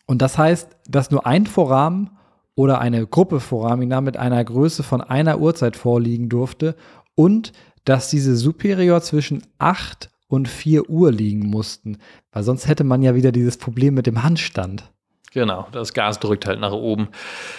Und 0.05 0.21
das 0.21 0.37
heißt, 0.37 0.75
dass 0.87 1.11
nur 1.11 1.25
ein 1.25 1.45
Foramen 1.45 2.11
oder 2.55 2.81
eine 2.81 3.05
Gruppe 3.05 3.39
Foramina 3.39 4.01
mit 4.01 4.17
einer 4.17 4.43
Größe 4.43 4.83
von 4.83 5.01
einer 5.01 5.39
Uhrzeit 5.39 5.75
vorliegen 5.75 6.29
durfte 6.29 6.75
und 7.15 7.53
dass 7.85 8.09
diese 8.09 8.35
superior 8.35 9.01
zwischen 9.01 9.43
8 9.59 10.09
und 10.27 10.47
4 10.47 10.89
Uhr 10.89 11.11
liegen 11.11 11.47
mussten, 11.47 11.97
weil 12.31 12.43
sonst 12.43 12.67
hätte 12.67 12.83
man 12.83 13.01
ja 13.01 13.15
wieder 13.15 13.31
dieses 13.31 13.57
Problem 13.57 13.93
mit 13.93 14.07
dem 14.07 14.23
Handstand. 14.23 14.91
Genau, 15.31 15.67
das 15.71 15.93
Gas 15.93 16.19
drückt 16.19 16.47
halt 16.47 16.59
nach 16.59 16.71
oben. 16.71 17.09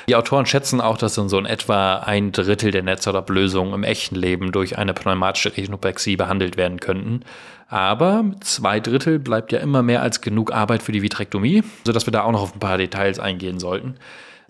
Die 0.09 0.17
Autoren 0.17 0.45
schätzen 0.45 0.81
auch, 0.81 0.99
dass 0.99 1.15
dann 1.15 1.29
so 1.29 1.39
in 1.39 1.47
etwa 1.47 1.99
ein 1.99 2.33
Drittel 2.33 2.73
der 2.73 2.83
Netzhautablösungen 2.83 3.75
im 3.75 3.85
echten 3.85 4.17
Leben 4.17 4.51
durch 4.51 4.77
eine 4.77 4.93
pneumatische 4.93 5.57
Rechnopexie 5.57 6.17
behandelt 6.17 6.57
werden 6.57 6.81
könnten. 6.81 7.23
Aber 7.69 8.25
zwei 8.41 8.81
Drittel 8.81 9.21
bleibt 9.21 9.53
ja 9.53 9.61
immer 9.61 9.85
mehr 9.85 10.03
als 10.03 10.21
genug 10.21 10.53
Arbeit 10.53 10.83
für 10.83 10.91
die 10.91 11.03
Vitrektomie, 11.03 11.63
sodass 11.87 12.07
wir 12.07 12.13
da 12.13 12.25
auch 12.25 12.33
noch 12.33 12.43
auf 12.43 12.55
ein 12.57 12.61
paar 12.61 12.79
Details 12.79 13.21
eingehen 13.21 13.61
sollten. 13.61 13.95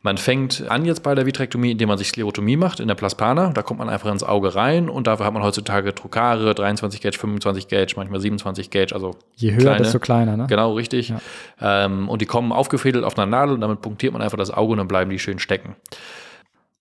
Man 0.02 0.16
fängt 0.16 0.64
an 0.70 0.86
jetzt 0.86 1.02
bei 1.02 1.14
der 1.14 1.26
Vitrektomie, 1.26 1.72
indem 1.72 1.88
man 1.88 1.98
sich 1.98 2.08
Sklerotomie 2.08 2.56
macht 2.56 2.80
in 2.80 2.88
der 2.88 2.94
Plaspana. 2.94 3.50
Da 3.52 3.62
kommt 3.62 3.80
man 3.80 3.90
einfach 3.90 4.10
ins 4.10 4.22
Auge 4.22 4.54
rein 4.54 4.88
und 4.88 5.06
dafür 5.06 5.26
hat 5.26 5.34
man 5.34 5.42
heutzutage 5.42 5.94
Trokare, 5.94 6.54
23 6.54 7.02
Gauge, 7.02 7.18
25 7.18 7.68
Gauge, 7.68 7.92
manchmal 7.96 8.20
27 8.20 8.70
Gauge, 8.70 8.94
also 8.94 9.16
Je 9.36 9.52
höher, 9.52 9.58
kleine. 9.58 9.78
desto 9.78 9.98
kleiner, 9.98 10.36
ne? 10.38 10.46
Genau, 10.48 10.72
richtig. 10.72 11.10
Ja. 11.10 11.20
Ähm, 11.60 12.08
und 12.08 12.22
die 12.22 12.26
kommen 12.26 12.50
aufgefädelt 12.50 13.04
auf 13.04 13.18
einer 13.18 13.26
Nadel 13.26 13.54
und 13.54 13.60
damit 13.60 13.82
punktiert 13.82 14.14
man 14.14 14.22
einfach 14.22 14.38
das 14.38 14.50
Auge 14.50 14.72
und 14.72 14.78
dann 14.78 14.88
bleiben 14.88 15.10
die 15.10 15.18
schön 15.18 15.38
stecken. 15.38 15.76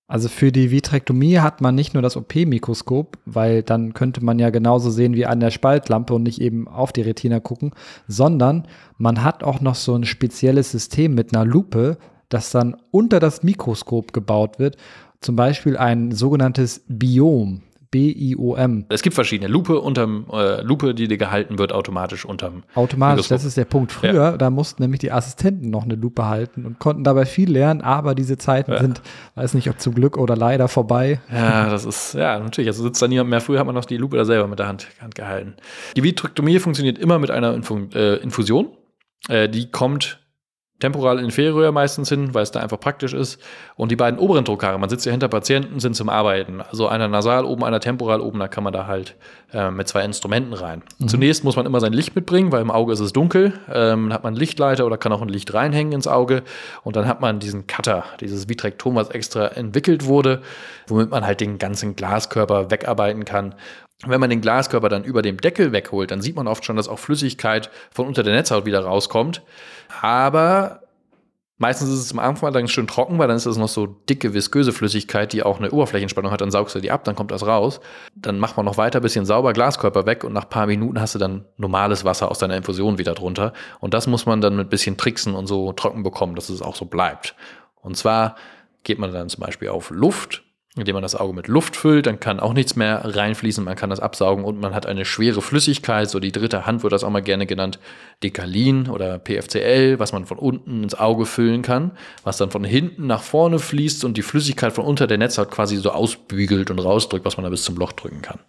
Also 0.07 0.27
für 0.27 0.51
die 0.51 0.71
Vitrektomie 0.71 1.39
hat 1.39 1.61
man 1.61 1.75
nicht 1.75 1.93
nur 1.93 2.01
das 2.01 2.17
OP-Mikroskop, 2.17 3.17
weil 3.25 3.61
dann 3.61 3.93
könnte 3.93 4.25
man 4.25 4.39
ja 4.39 4.49
genauso 4.49 4.89
sehen 4.89 5.13
wie 5.13 5.27
an 5.27 5.39
der 5.39 5.51
Spaltlampe 5.51 6.15
und 6.15 6.23
nicht 6.23 6.41
eben 6.41 6.67
auf 6.67 6.91
die 6.91 7.03
Retina 7.03 7.39
gucken, 7.39 7.73
sondern 8.07 8.67
man 8.97 9.23
hat 9.23 9.43
auch 9.43 9.61
noch 9.61 9.75
so 9.75 9.93
ein 9.93 10.05
spezielles 10.05 10.71
System 10.71 11.13
mit 11.13 11.35
einer 11.35 11.45
Lupe, 11.45 11.97
das 12.29 12.51
dann 12.51 12.77
unter 12.91 13.19
das 13.19 13.43
Mikroskop 13.43 14.13
gebaut 14.13 14.59
wird. 14.59 14.77
Zum 15.21 15.35
Beispiel 15.35 15.75
ein 15.75 16.11
sogenanntes 16.11 16.85
Biom. 16.87 17.63
B-I-O-M. 17.91 18.85
Es 18.89 19.01
gibt 19.01 19.15
verschiedene 19.15 19.49
Lupe 19.49 19.79
unterm 19.79 20.27
äh, 20.31 20.61
Lupe, 20.61 20.93
die 20.93 21.07
dir 21.07 21.17
gehalten 21.17 21.57
wird 21.57 21.73
automatisch 21.73 22.23
unterm 22.23 22.63
Automatisch, 22.75 23.25
Mikroskop. 23.25 23.37
das 23.37 23.45
ist 23.45 23.57
der 23.57 23.65
Punkt. 23.65 23.91
Früher, 23.91 24.13
ja. 24.13 24.37
da 24.37 24.51
mussten 24.51 24.83
nämlich 24.83 24.99
die 24.99 25.11
Assistenten 25.11 25.71
noch 25.71 25.85
eine 25.85 25.95
Lupe 25.95 26.25
halten 26.27 26.67
und 26.67 26.77
konnten 26.77 27.03
dabei 27.03 27.25
viel 27.25 27.51
lernen, 27.51 27.81
aber 27.81 28.13
diese 28.13 28.37
Zeiten 28.37 28.73
ja. 28.73 28.79
sind, 28.79 29.01
weiß 29.33 29.55
nicht, 29.55 29.69
ob 29.71 29.79
zum 29.79 29.95
Glück 29.95 30.17
oder 30.17 30.35
leider 30.35 30.67
vorbei. 30.67 31.19
Ja, 31.33 31.69
das 31.69 31.85
ist, 31.85 32.13
ja, 32.13 32.37
natürlich. 32.37 32.67
Also 32.67 32.83
sitzt 32.83 33.01
da 33.01 33.07
niemand 33.07 33.31
mehr. 33.31 33.41
Früher 33.41 33.59
hat 33.59 33.65
man 33.65 33.75
noch 33.75 33.85
die 33.85 33.97
Lupe 33.97 34.17
da 34.17 34.25
selber 34.25 34.47
mit 34.47 34.59
der 34.59 34.67
Hand, 34.67 34.87
Hand 35.01 35.15
gehalten. 35.15 35.55
Die 35.97 36.03
Vitrektomie 36.03 36.59
funktioniert 36.59 36.99
immer 36.99 37.17
mit 37.17 37.31
einer 37.31 37.55
Infu 37.55 37.87
äh, 37.95 38.17
Infusion. 38.17 38.67
Äh, 39.29 39.49
die 39.49 39.71
kommt 39.71 40.19
temporal 40.79 41.19
inferior 41.19 41.71
meistens 41.71 42.09
hin, 42.09 42.33
weil 42.33 42.43
es 42.43 42.51
da 42.51 42.61
einfach 42.61 42.79
praktisch 42.79 43.13
ist. 43.13 43.39
Und 43.75 43.91
die 43.91 43.95
beiden 43.95 44.19
oberen 44.19 44.45
Druckhaare, 44.45 44.79
man 44.79 44.89
sitzt 44.89 45.05
ja 45.05 45.11
hinter 45.11 45.27
Patienten, 45.27 45.79
sind 45.79 45.95
zum 45.95 46.09
Arbeiten. 46.09 46.61
Also 46.61 46.87
einer 46.87 47.07
nasal 47.07 47.45
oben, 47.45 47.63
einer 47.63 47.79
temporal 47.79 48.21
oben, 48.21 48.39
da 48.39 48.47
kann 48.47 48.63
man 48.63 48.73
da 48.73 48.87
halt 48.87 49.15
äh, 49.53 49.71
mit 49.71 49.87
zwei 49.87 50.03
Instrumenten 50.05 50.53
rein. 50.53 50.81
Mhm. 50.97 51.07
Zunächst 51.09 51.43
muss 51.43 51.55
man 51.55 51.65
immer 51.65 51.81
sein 51.81 51.93
Licht 51.93 52.15
mitbringen, 52.15 52.51
weil 52.51 52.61
im 52.61 52.71
Auge 52.71 52.93
ist 52.93 53.01
es 53.01 53.11
dunkel. 53.11 53.53
Ähm, 53.67 54.09
dann 54.09 54.13
hat 54.13 54.23
man 54.23 54.33
einen 54.33 54.39
Lichtleiter 54.39 54.85
oder 54.85 54.97
kann 54.97 55.11
auch 55.11 55.21
ein 55.21 55.29
Licht 55.29 55.53
reinhängen 55.53 55.93
ins 55.93 56.07
Auge. 56.07 56.43
Und 56.83 56.95
dann 56.95 57.07
hat 57.07 57.19
man 57.19 57.39
diesen 57.39 57.67
Cutter, 57.67 58.05
dieses 58.21 58.47
Vitrektom, 58.47 58.95
was 58.95 59.09
extra 59.09 59.47
entwickelt 59.47 60.05
wurde, 60.05 60.41
womit 60.87 61.11
man 61.11 61.25
halt 61.25 61.41
den 61.41 61.57
ganzen 61.57 61.95
Glaskörper 61.95 62.71
wegarbeiten 62.71 63.25
kann 63.25 63.55
wenn 64.05 64.21
man 64.21 64.29
den 64.29 64.41
Glaskörper 64.41 64.89
dann 64.89 65.03
über 65.03 65.21
dem 65.21 65.37
Deckel 65.37 65.71
wegholt, 65.71 66.11
dann 66.11 66.21
sieht 66.21 66.35
man 66.35 66.47
oft 66.47 66.63
schon, 66.63 66.77
dass 66.77 66.87
auch 66.87 66.99
Flüssigkeit 66.99 67.69
von 67.91 68.07
unter 68.07 68.23
der 68.23 68.33
Netzhaut 68.33 68.65
wieder 68.65 68.79
rauskommt. 68.79 69.41
Aber 70.01 70.81
meistens 71.57 71.89
ist 71.89 71.99
es 71.99 72.11
am 72.13 72.19
Anfang 72.19 72.53
dann 72.53 72.69
schön 72.69 72.87
trocken, 72.87 73.19
weil 73.19 73.27
dann 73.27 73.35
ist 73.35 73.45
das 73.45 73.57
noch 73.57 73.67
so 73.67 73.87
dicke, 73.87 74.33
visköse 74.33 74.71
Flüssigkeit, 74.71 75.33
die 75.33 75.43
auch 75.43 75.59
eine 75.59 75.71
Oberflächenspannung 75.71 76.31
hat. 76.31 76.39
Dann 76.39 76.49
saugst 76.49 76.75
du 76.75 76.79
die 76.79 76.91
ab, 76.91 77.03
dann 77.03 77.15
kommt 77.15 77.31
das 77.31 77.45
raus. 77.45 77.81
Dann 78.15 78.39
macht 78.39 78.55
man 78.55 78.65
noch 78.65 78.77
weiter, 78.77 79.01
bisschen 79.01 79.25
sauber, 79.25 79.51
Glaskörper 79.51 80.05
weg 80.05 80.23
und 80.23 80.31
nach 80.31 80.45
ein 80.45 80.49
paar 80.49 80.67
Minuten 80.67 81.01
hast 81.01 81.15
du 81.15 81.19
dann 81.19 81.43
normales 81.57 82.05
Wasser 82.05 82.31
aus 82.31 82.39
deiner 82.39 82.55
Infusion 82.55 82.97
wieder 82.97 83.15
drunter. 83.15 83.51
Und 83.81 83.93
das 83.93 84.07
muss 84.07 84.25
man 84.25 84.39
dann 84.39 84.55
mit 84.55 84.69
bisschen 84.69 84.95
Tricksen 84.95 85.35
und 85.35 85.47
so 85.47 85.73
trocken 85.73 86.03
bekommen, 86.03 86.35
dass 86.35 86.47
es 86.47 86.61
auch 86.61 86.75
so 86.75 86.85
bleibt. 86.85 87.35
Und 87.81 87.97
zwar 87.97 88.35
geht 88.83 88.97
man 88.97 89.11
dann 89.11 89.27
zum 89.27 89.43
Beispiel 89.43 89.67
auf 89.67 89.89
Luft 89.89 90.43
indem 90.75 90.93
man 90.93 91.01
das 91.01 91.15
Auge 91.15 91.33
mit 91.33 91.47
Luft 91.47 91.75
füllt, 91.75 92.05
dann 92.05 92.19
kann 92.19 92.39
auch 92.39 92.53
nichts 92.53 92.75
mehr 92.75 93.01
reinfließen, 93.03 93.63
man 93.63 93.75
kann 93.75 93.89
das 93.89 93.99
absaugen 93.99 94.45
und 94.45 94.59
man 94.61 94.75
hat 94.75 94.85
eine 94.85 95.03
schwere 95.03 95.41
Flüssigkeit, 95.41 96.09
so 96.09 96.19
die 96.19 96.31
dritte 96.31 96.65
Hand 96.67 96.83
wird 96.83 96.93
das 96.93 97.03
auch 97.03 97.09
mal 97.09 97.21
gerne 97.21 97.47
genannt, 97.47 97.79
Dekalin 98.21 98.87
oder 98.87 99.17
PFCL, 99.17 99.97
was 99.97 100.13
man 100.13 100.25
von 100.25 100.37
unten 100.37 100.83
ins 100.83 100.93
Auge 100.93 101.25
füllen 101.25 101.63
kann, 101.63 101.91
was 102.23 102.37
dann 102.37 102.51
von 102.51 102.63
hinten 102.63 103.07
nach 103.07 103.23
vorne 103.23 103.57
fließt 103.57 104.05
und 104.05 104.15
die 104.15 104.21
Flüssigkeit 104.21 104.71
von 104.71 104.85
unter 104.85 105.07
der 105.07 105.17
Netzhaut 105.17 105.49
quasi 105.49 105.77
so 105.77 105.91
ausbügelt 105.91 106.69
und 106.69 106.79
rausdrückt, 106.79 107.25
was 107.25 107.37
man 107.37 107.45
da 107.45 107.49
bis 107.49 107.63
zum 107.63 107.75
Loch 107.75 107.91
drücken 107.91 108.21
kann. 108.21 108.39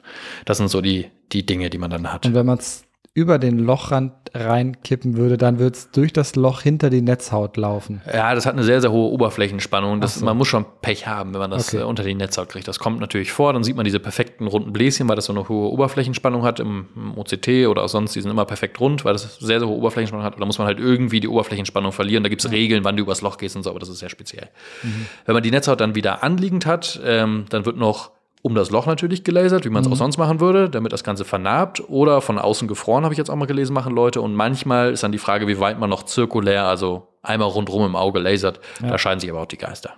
Das 0.45 0.59
sind 0.59 0.69
so 0.69 0.83
die, 0.83 1.11
die 1.33 1.47
Dinge, 1.47 1.71
die 1.71 1.79
man 1.79 1.91
dann 1.91 2.13
hat. 2.13 2.27
Und 2.27 2.35
wenn 2.35 2.47
man 2.47 2.59
es 2.59 2.85
über 3.13 3.39
den 3.39 3.59
Lochrand 3.59 4.13
reinkippen 4.33 5.17
würde, 5.17 5.37
dann 5.37 5.59
wird 5.59 5.75
es 5.75 5.91
durch 5.91 6.13
das 6.13 6.37
Loch 6.37 6.63
hinter 6.63 6.91
die 6.91 7.03
Netzhaut 7.03 7.57
laufen. 7.57 8.01
Ja, 8.07 8.33
das 8.37 8.47
hat 8.47 8.53
eine 8.53 8.63
sehr, 8.63 8.81
sehr 8.81 8.93
hohe 8.93 9.11
Oberflächenspannung. 9.11 10.01
Das, 10.01 10.17
so. 10.17 10.25
Man 10.25 10.37
muss 10.37 10.47
schon 10.47 10.65
Pech 10.81 11.09
haben, 11.09 11.33
wenn 11.33 11.41
man 11.41 11.51
das 11.51 11.75
okay. 11.75 11.83
Äh, 11.83 11.87
unter 11.87 12.05
die 12.05 12.15
Netzhaut 12.15 12.49
kriegt. 12.49 12.69
Das 12.69 12.79
kommt 12.79 13.01
natürlich 13.01 13.33
vor. 13.33 13.53
Dann 13.53 13.65
sieht 13.65 13.75
man 13.75 13.85
diese 13.85 13.99
perfekten 13.99 14.47
runden 14.47 14.73
Bläschen, 14.73 15.09
weil 15.09 15.17
das 15.17 15.25
so 15.25 15.33
eine 15.33 15.49
hohe 15.49 15.71
Oberflächenspannung 15.73 16.45
hat 16.45 16.61
im, 16.61 16.87
im 16.95 17.19
OCT 17.19 17.67
oder 17.69 17.83
auch 17.83 17.89
sonst. 17.89 18.15
Die 18.15 18.21
sind 18.21 18.31
immer 18.31 18.45
perfekt 18.45 18.79
rund, 18.79 19.05
weil 19.05 19.15
das 19.15 19.39
sehr, 19.39 19.59
sehr 19.59 19.69
hohe 19.69 19.77
Oberflächenspannung 19.77 20.25
hat. 20.25 20.41
Da 20.41 20.45
muss 20.45 20.59
man 20.59 20.69
halt 20.69 20.79
irgendwie 20.79 21.19
die 21.19 21.29
Oberflächenspannung 21.29 21.91
verlieren. 21.91 22.23
Da 22.23 22.29
gibt 22.29 22.45
es 22.45 22.51
ja. 22.51 22.57
Regeln, 22.57 22.85
wann 22.85 22.97
du 22.97 23.03
übers 23.03 23.23
Loch 23.23 23.39
gehst 23.39 23.57
und 23.57 23.65
so, 23.65 23.71
aber 23.71 23.81
das 23.81 23.89
ist 23.89 23.99
sehr 23.99 24.11
speziell. 24.11 24.49
Mhm. 24.85 25.07
Wenn 25.27 25.35
man 25.35 25.43
die 25.43 25.51
Netzhaut 25.51 25.81
dann 25.81 25.97
wieder 25.97 26.23
anliegend 26.23 26.65
hat, 26.65 27.01
ähm, 27.05 27.47
dann 27.51 27.67
wird 27.67 27.77
noch 27.77 28.13
um 28.43 28.55
das 28.55 28.71
Loch 28.71 28.87
natürlich 28.87 29.25
gelasert, 29.25 29.65
wie 29.65 29.71
man 29.71 29.83
es 29.83 29.89
mhm. 29.89 29.95
auch 29.95 29.99
sonst 29.99 30.17
machen 30.17 30.41
würde, 30.41 30.71
damit 30.71 30.93
das 30.93 31.05
Ganze 31.05 31.25
vernarbt. 31.25 31.89
Oder 31.89 32.21
von 32.21 32.39
außen 32.39 32.69
gefroren, 32.69 33.05
habe 33.05 33.13
ich 33.13 33.19
jetzt 33.19 33.31
auch 33.31 33.37
mal 33.37 33.47
gelesen, 33.47 33.75
machen 33.75 33.95
Leute. 33.95 34.21
Und 34.21 34.35
manchmal 34.35 34.93
ist 34.93 35.03
dann 35.03 35.13
die 35.13 35.19
Frage, 35.19 35.47
wie 35.47 35.61
weit 35.61 35.79
man 35.79 35.91
noch 35.91 36.05
zirkulär, 36.05 36.65
also 36.65 37.09
einmal 37.23 37.49
rundherum 37.49 37.85
im 37.85 37.97
Auge 37.97 38.19
lasert. 38.19 38.61
Ja. 38.81 38.89
Da 38.89 38.99
scheiden 38.99 39.21
sich 39.21 39.31
aber 39.31 39.41
auch 39.43 39.47
die 39.47 39.59
Geister. 39.59 39.95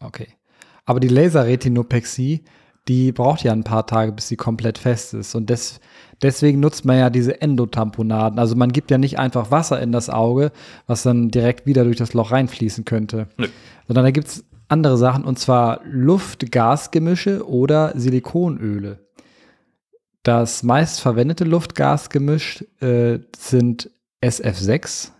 Okay. 0.00 0.28
Aber 0.84 1.00
die 1.00 1.08
Laserretinopexie, 1.08 2.44
die 2.88 3.12
braucht 3.12 3.42
ja 3.42 3.52
ein 3.52 3.64
paar 3.64 3.86
Tage, 3.86 4.12
bis 4.12 4.28
sie 4.28 4.36
komplett 4.36 4.78
fest 4.78 5.14
ist. 5.14 5.34
Und 5.34 5.50
des, 5.50 5.80
deswegen 6.22 6.60
nutzt 6.60 6.84
man 6.84 6.98
ja 6.98 7.10
diese 7.10 7.40
Endotamponaden. 7.40 8.38
Also 8.38 8.56
man 8.56 8.72
gibt 8.72 8.90
ja 8.90 8.98
nicht 8.98 9.18
einfach 9.18 9.50
Wasser 9.50 9.80
in 9.80 9.92
das 9.92 10.10
Auge, 10.10 10.52
was 10.86 11.02
dann 11.02 11.30
direkt 11.30 11.66
wieder 11.66 11.84
durch 11.84 11.96
das 11.96 12.14
Loch 12.14 12.30
reinfließen 12.30 12.84
könnte. 12.84 13.28
Nö. 13.36 13.48
Sondern 13.86 14.04
da 14.04 14.10
gibt 14.10 14.28
es 14.28 14.44
andere 14.72 14.96
Sachen, 14.96 15.24
und 15.24 15.38
zwar 15.38 15.80
Luft-Gas-Gemische 15.84 17.46
oder 17.46 17.92
Silikonöle. 17.94 18.98
Das 20.22 20.62
meistverwendete 20.62 21.44
Luftgasgemisch 21.44 22.64
äh, 22.80 23.18
sind 23.36 23.90
SF6 24.22 25.10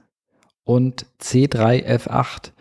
und 0.65 1.07
C3F8. 1.21 2.53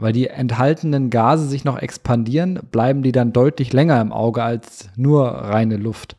Weil 0.00 0.12
die 0.12 0.28
enthaltenen 0.28 1.10
Gase 1.10 1.48
sich 1.48 1.64
noch 1.64 1.76
expandieren, 1.78 2.60
bleiben 2.70 3.02
die 3.02 3.10
dann 3.10 3.32
deutlich 3.32 3.72
länger 3.72 4.00
im 4.00 4.12
Auge 4.12 4.44
als 4.44 4.90
nur 4.96 5.26
reine 5.26 5.76
Luft. 5.76 6.16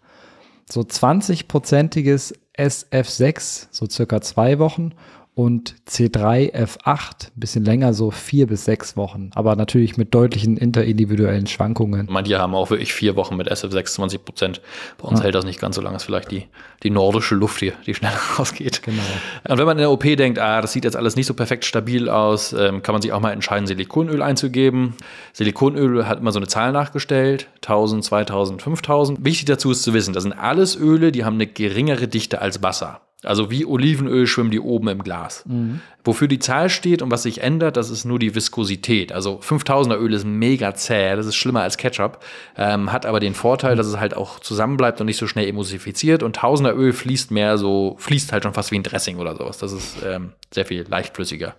So 0.70 0.82
20-prozentiges 0.82 2.34
SF6, 2.58 3.68
so 3.72 3.88
circa 3.90 4.20
zwei 4.20 4.60
Wochen, 4.60 4.92
und 5.40 5.76
C3 5.88 6.54
F8 6.54 7.28
ein 7.28 7.40
bisschen 7.40 7.64
länger, 7.64 7.94
so 7.94 8.12
vier 8.12 8.46
bis 8.46 8.66
sechs 8.66 8.98
Wochen, 8.98 9.30
aber 9.36 9.56
natürlich 9.56 9.96
mit 9.96 10.14
deutlichen 10.14 10.58
interindividuellen 10.58 11.48
Schwankungen. 11.48 12.08
Manche 12.12 12.40
haben 12.40 12.54
auch 12.54 12.70
wirklich 12.72 12.92
vier 12.92 13.16
Wochen 13.16 13.38
mit 13.38 13.50
SF6 13.50 13.86
20 13.86 14.26
Prozent. 14.26 14.62
Bei 14.98 15.08
uns 15.08 15.20
ja. 15.20 15.24
hält 15.24 15.36
das 15.36 15.46
nicht 15.46 15.62
ganz 15.62 15.78
so 15.78 15.82
lange, 15.82 15.96
ist 15.96 16.04
vielleicht 16.04 16.32
die, 16.32 16.48
die 16.84 16.90
nordische 16.90 17.36
Luft 17.36 17.62
hier, 17.62 17.72
die 17.86 17.96
schneller 17.96 18.20
rausgeht. 18.38 18.84
Genau. 18.84 19.02
Und 19.48 19.58
wenn 19.58 19.66
man 19.66 19.78
in 19.78 19.84
der 19.84 19.92
OP 19.92 20.04
denkt, 20.04 20.40
ah, 20.40 20.60
das 20.60 20.74
sieht 20.74 20.84
jetzt 20.84 20.98
alles 20.98 21.16
nicht 21.16 21.28
so 21.28 21.34
perfekt 21.34 21.64
stabil 21.64 22.10
aus, 22.10 22.52
ähm, 22.52 22.84
kann 22.84 22.92
man 22.92 23.02
sich 23.02 23.14
auch 23.14 23.22
mal 23.22 23.32
entscheiden, 23.32 23.66
Silikonöl 23.66 24.22
einzugeben. 24.22 24.96
Silikonöl 25.32 26.06
hat 26.06 26.20
immer 26.20 26.34
so 26.34 26.40
eine 26.40 26.48
Zahl 26.48 26.74
nachgestellt, 26.74 27.48
1000, 27.62 28.04
2000, 28.04 28.62
5000. 28.62 29.24
Wichtig 29.24 29.46
dazu 29.46 29.72
ist 29.72 29.84
zu 29.84 29.94
wissen, 29.94 30.14
das 30.14 30.24
sind 30.24 30.34
alles 30.34 30.76
Öle, 30.76 31.14
die 31.14 31.24
haben 31.24 31.36
eine 31.36 31.48
geringere 31.48 32.10
Dichte 32.10 32.42
als 32.42 32.62
Wasser. 32.62 33.00
Also 33.24 33.52
wie 33.52 33.66
Olivenöl 33.66 34.28
schwimmen 34.28 34.52
die 34.52 34.62
oben 34.62 34.88
im 34.88 35.04
Glas. 35.04 35.44
Mhm. 35.46 35.82
Wofür 36.06 36.30
die 36.30 36.40
Zahl 36.40 36.70
steht 36.70 37.02
und 37.02 37.12
was 37.12 37.24
sich 37.24 37.44
ändert, 37.44 37.76
das 37.76 37.90
ist 37.90 38.06
nur 38.06 38.18
die 38.18 38.34
Viskosität. 38.34 39.12
Also 39.12 39.40
5000er 39.40 39.98
Öl 39.98 40.14
ist 40.14 40.26
mega 40.26 40.74
zäh, 40.74 41.16
das 41.18 41.26
ist 41.26 41.36
schlimmer 41.36 41.62
als 41.62 41.76
Ketchup, 41.76 42.20
ähm, 42.56 42.94
hat 42.94 43.06
aber 43.06 43.20
den 43.20 43.34
Vorteil, 43.34 43.76
dass 43.76 43.88
es 43.88 44.00
halt 44.00 44.16
auch 44.16 44.40
zusammenbleibt 44.40 45.02
und 45.02 45.08
nicht 45.08 45.18
so 45.18 45.28
schnell 45.28 45.50
emulsifiziert. 45.50 46.24
Und 46.24 46.40
1000er 46.40 46.74
Öl 46.74 46.94
fließt 46.94 47.32
mehr 47.32 47.58
so, 47.58 47.96
fließt 48.00 48.32
halt 48.32 48.44
schon 48.44 48.54
fast 48.54 48.72
wie 48.72 48.80
ein 48.80 48.84
Dressing 48.84 49.18
oder 49.18 49.36
sowas. 49.36 49.58
Das 49.58 49.74
ist 49.74 49.98
ähm, 50.06 50.32
sehr 50.54 50.66
viel 50.66 50.86
leichtflüssiger. 50.88 51.56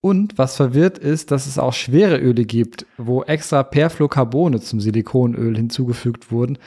Und 0.00 0.38
was 0.38 0.56
verwirrt 0.56 0.98
ist, 0.98 1.30
dass 1.30 1.46
es 1.46 1.58
auch 1.58 1.72
schwere 1.72 2.18
Öle 2.18 2.44
gibt, 2.44 2.86
wo 2.96 3.22
extra 3.22 3.62
Perfluorcarbone 3.62 4.60
zum 4.60 4.80
Silikonöl 4.80 5.56
hinzugefügt 5.56 6.30
wurden, 6.30 6.58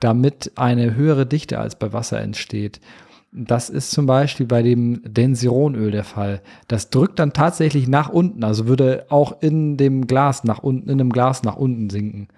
damit 0.00 0.52
eine 0.56 0.94
höhere 0.94 1.26
Dichte 1.26 1.58
als 1.58 1.78
bei 1.78 1.92
Wasser 1.92 2.20
entsteht. 2.20 2.80
Das 3.30 3.68
ist 3.68 3.90
zum 3.90 4.06
Beispiel 4.06 4.46
bei 4.46 4.62
dem 4.62 5.02
Densironöl 5.04 5.90
der 5.90 6.04
Fall. 6.04 6.40
Das 6.66 6.88
drückt 6.88 7.18
dann 7.18 7.34
tatsächlich 7.34 7.86
nach 7.86 8.08
unten, 8.08 8.42
also 8.42 8.66
würde 8.66 9.06
auch 9.10 9.42
in 9.42 9.76
dem 9.76 10.06
Glas 10.06 10.44
nach 10.44 10.60
unten, 10.60 10.88
in 10.88 11.00
einem 11.00 11.12
Glas 11.12 11.42
nach 11.42 11.56
unten 11.56 11.90
sinken. 11.90 12.28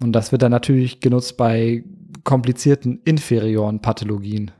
Und 0.00 0.12
das 0.12 0.30
wird 0.30 0.42
dann 0.42 0.52
natürlich 0.52 1.00
genutzt 1.00 1.36
bei 1.36 1.84
komplizierten 2.24 3.00
inferioren 3.04 3.80
Pathologien. 3.80 4.50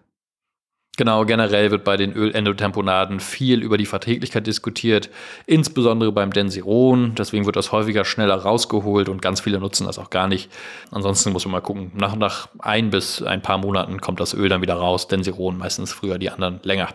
Genau, 0.99 1.25
generell 1.25 1.71
wird 1.71 1.85
bei 1.85 1.97
den 1.97 2.13
Ölendotamponaden 2.13 3.21
viel 3.21 3.63
über 3.63 3.79
die 3.79 3.87
Verträglichkeit 3.87 4.49
diskutiert, 4.49 5.11
insbesondere 5.47 6.11
beim 6.11 6.33
Densiron. 6.33 7.15
Deswegen 7.17 7.47
wird 7.47 7.55
das 7.55 7.71
häufiger 7.71 8.05
schneller 8.05 8.35
rausgeholt 8.35 9.09
und 9.09 9.23
ganz 9.23 9.41
viele 9.41 9.61
nutzen 9.61 9.87
das 9.87 9.97
auch 10.01 10.11
gar 10.11 10.27
nicht. 10.27 10.51
Ansonsten 10.91 11.31
muss 11.31 11.45
man 11.45 11.53
mal 11.53 11.61
gucken. 11.61 11.93
Nach, 11.95 12.17
nach 12.17 12.49
ein 12.59 12.91
bis 12.91 13.23
ein 13.23 13.43
paar 13.43 13.59
Monaten 13.59 14.01
kommt 14.01 14.19
das 14.19 14.35
Öl 14.35 14.49
dann 14.49 14.61
wieder 14.61 14.75
raus. 14.75 15.07
Densiron 15.07 15.57
meistens 15.57 15.93
früher, 15.93 16.19
die 16.19 16.31
anderen 16.31 16.59
länger. 16.65 16.89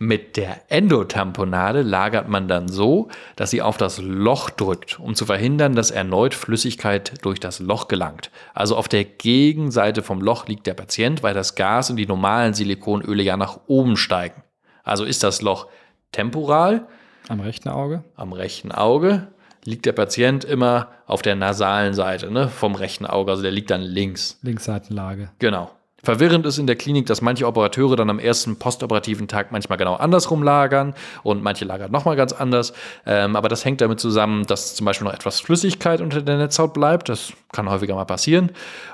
Mit 0.00 0.36
der 0.36 0.70
Endotamponade 0.70 1.82
lagert 1.82 2.28
man 2.28 2.46
dann 2.46 2.68
so, 2.68 3.08
dass 3.34 3.50
sie 3.50 3.62
auf 3.62 3.76
das 3.76 4.00
Loch 4.00 4.48
drückt, 4.48 5.00
um 5.00 5.16
zu 5.16 5.26
verhindern, 5.26 5.74
dass 5.74 5.90
erneut 5.90 6.34
Flüssigkeit 6.34 7.24
durch 7.24 7.40
das 7.40 7.58
Loch 7.58 7.88
gelangt. 7.88 8.30
Also 8.54 8.76
auf 8.76 8.86
der 8.86 9.04
Gegenseite 9.04 10.02
vom 10.02 10.20
Loch 10.20 10.46
liegt 10.46 10.68
der 10.68 10.74
Patient, 10.74 11.24
weil 11.24 11.34
das 11.34 11.56
Gas 11.56 11.90
und 11.90 11.96
die 11.96 12.06
normalen 12.06 12.54
Silikonöle 12.54 13.24
ja 13.24 13.36
nach 13.36 13.58
oben 13.66 13.96
steigen. 13.96 14.44
Also 14.84 15.04
ist 15.04 15.24
das 15.24 15.42
Loch 15.42 15.66
temporal. 16.12 16.86
Am 17.28 17.40
rechten 17.40 17.68
Auge? 17.68 18.04
Am 18.14 18.32
rechten 18.32 18.70
Auge 18.70 19.26
liegt 19.64 19.84
der 19.84 19.92
Patient 19.92 20.44
immer 20.44 20.92
auf 21.06 21.22
der 21.22 21.34
nasalen 21.34 21.92
Seite 21.92 22.30
ne, 22.30 22.48
vom 22.48 22.76
rechten 22.76 23.04
Auge. 23.04 23.32
Also 23.32 23.42
der 23.42 23.50
liegt 23.50 23.70
dann 23.70 23.82
links. 23.82 24.38
Linksseitenlage. 24.42 25.30
Genau. 25.40 25.72
Verwirrend 26.04 26.46
ist 26.46 26.58
in 26.58 26.68
der 26.68 26.76
Klinik, 26.76 27.06
dass 27.06 27.22
manche 27.22 27.44
Operateure 27.44 27.96
dann 27.96 28.08
am 28.08 28.20
ersten 28.20 28.56
postoperativen 28.56 29.26
Tag 29.26 29.50
manchmal 29.50 29.78
genau 29.78 29.94
andersrum 29.94 30.44
lagern 30.44 30.94
und 31.24 31.42
manche 31.42 31.64
lagern 31.64 31.90
nochmal 31.90 32.14
ganz 32.14 32.32
anders. 32.32 32.72
Ähm, 33.04 33.34
aber 33.34 33.48
das 33.48 33.64
hängt 33.64 33.80
damit 33.80 33.98
zusammen, 33.98 34.46
dass 34.46 34.76
zum 34.76 34.84
Beispiel 34.84 35.06
noch 35.06 35.14
etwas 35.14 35.40
Flüssigkeit 35.40 36.00
unter 36.00 36.22
der 36.22 36.38
Netzhaut 36.38 36.72
bleibt. 36.72 37.08
Das 37.08 37.32
kann 37.50 37.68
häufiger 37.68 37.96
mal 37.96 38.04
passieren. 38.04 38.50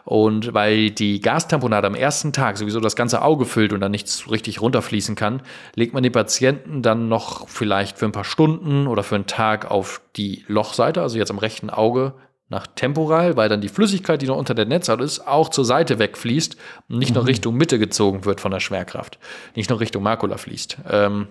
Und 0.07 0.55
weil 0.55 0.91
die 0.91 1.21
Gastamponade 1.21 1.87
am 1.87 1.95
ersten 1.95 2.33
Tag 2.33 2.57
sowieso 2.57 2.81
das 2.81 2.97
ganze 2.97 3.21
Auge 3.21 3.45
füllt 3.45 3.75
und 3.75 3.81
dann 3.81 3.91
nichts 3.91 4.31
richtig 4.31 4.63
runterfließen 4.63 5.15
kann, 5.15 5.43
legt 5.75 5.93
man 5.93 6.03
den 6.03 6.13
Patienten 6.13 6.81
dann 6.81 7.09
noch 7.09 7.49
vielleicht 7.49 7.99
für 7.99 8.07
ein 8.07 8.13
paar 8.13 8.25
Stunden 8.25 8.87
oder 8.87 9.03
für 9.03 9.17
einen 9.17 9.27
Tag 9.27 9.71
auf 9.71 10.01
die 10.17 10.45
Lochseite, 10.49 11.03
also 11.03 11.19
jetzt 11.19 11.31
am 11.31 11.39
rechten 11.39 11.69
Auge, 11.69 12.15
nach 12.49 12.67
temporal, 12.67 13.37
weil 13.37 13.49
dann 13.49 13.61
die 13.61 13.69
Flüssigkeit, 13.69 14.21
die 14.23 14.27
noch 14.27 14.37
unter 14.37 14.55
der 14.55 14.67
Netzhaut 14.67 15.01
ist, 15.01 15.27
auch 15.27 15.49
zur 15.49 15.65
Seite 15.65 15.99
wegfließt 15.99 16.57
und 16.89 16.99
nicht 16.99 17.11
mhm. 17.11 17.17
noch 17.17 17.27
Richtung 17.27 17.57
Mitte 17.57 17.79
gezogen 17.79 18.25
wird 18.25 18.41
von 18.41 18.51
der 18.51 18.61
Schwerkraft, 18.61 19.19
nicht 19.57 19.71
noch 19.71 19.81
Richtung 19.81 20.03
Makula 20.03 20.37
fließt. 20.37 20.79
Ähm, 20.91 21.29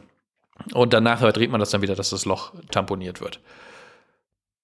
und 0.73 0.93
danach 0.93 1.19
dreht 1.31 1.51
man 1.51 1.59
das 1.59 1.71
dann 1.71 1.81
wieder, 1.81 1.95
dass 1.95 2.09
das 2.09 2.25
Loch 2.25 2.53
tamponiert 2.71 3.21
wird. 3.21 3.39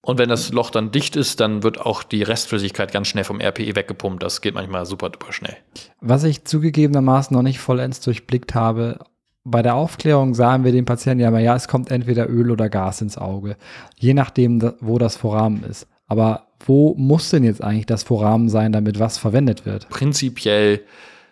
Und 0.01 0.17
wenn 0.17 0.29
das 0.29 0.51
Loch 0.51 0.69
dann 0.69 0.91
dicht 0.91 1.15
ist, 1.15 1.39
dann 1.39 1.61
wird 1.61 1.81
auch 1.81 2.03
die 2.03 2.23
Restflüssigkeit 2.23 2.91
ganz 2.91 3.07
schnell 3.07 3.25
vom 3.25 3.41
RPE 3.41 3.75
weggepumpt. 3.75 4.23
Das 4.23 4.41
geht 4.41 4.53
manchmal 4.53 4.85
super, 4.85 5.11
super 5.13 5.33
schnell. 5.33 5.57
Was 5.99 6.23
ich 6.23 6.45
zugegebenermaßen 6.45 7.35
noch 7.35 7.43
nicht 7.43 7.59
vollends 7.59 7.99
durchblickt 7.99 8.55
habe, 8.55 8.99
bei 9.43 9.61
der 9.61 9.75
Aufklärung 9.75 10.35
sagen 10.35 10.63
wir 10.63 10.71
den 10.71 10.85
Patienten 10.85 11.21
ja 11.21 11.29
immer, 11.29 11.39
ja, 11.39 11.55
es 11.55 11.67
kommt 11.67 11.91
entweder 11.91 12.29
Öl 12.29 12.51
oder 12.51 12.69
Gas 12.69 13.01
ins 13.01 13.17
Auge, 13.17 13.57
je 13.97 14.13
nachdem, 14.13 14.73
wo 14.79 14.97
das 14.97 15.17
Foramen 15.17 15.63
ist. 15.63 15.87
Aber 16.09 16.47
wo 16.65 16.93
muss 16.97 17.29
denn 17.29 17.43
jetzt 17.43 17.63
eigentlich 17.63 17.85
das 17.85 18.03
Foramen 18.03 18.49
sein, 18.49 18.73
damit 18.73 18.99
was 18.99 19.17
verwendet 19.17 19.65
wird? 19.65 19.87
Prinzipiell, 19.89 20.81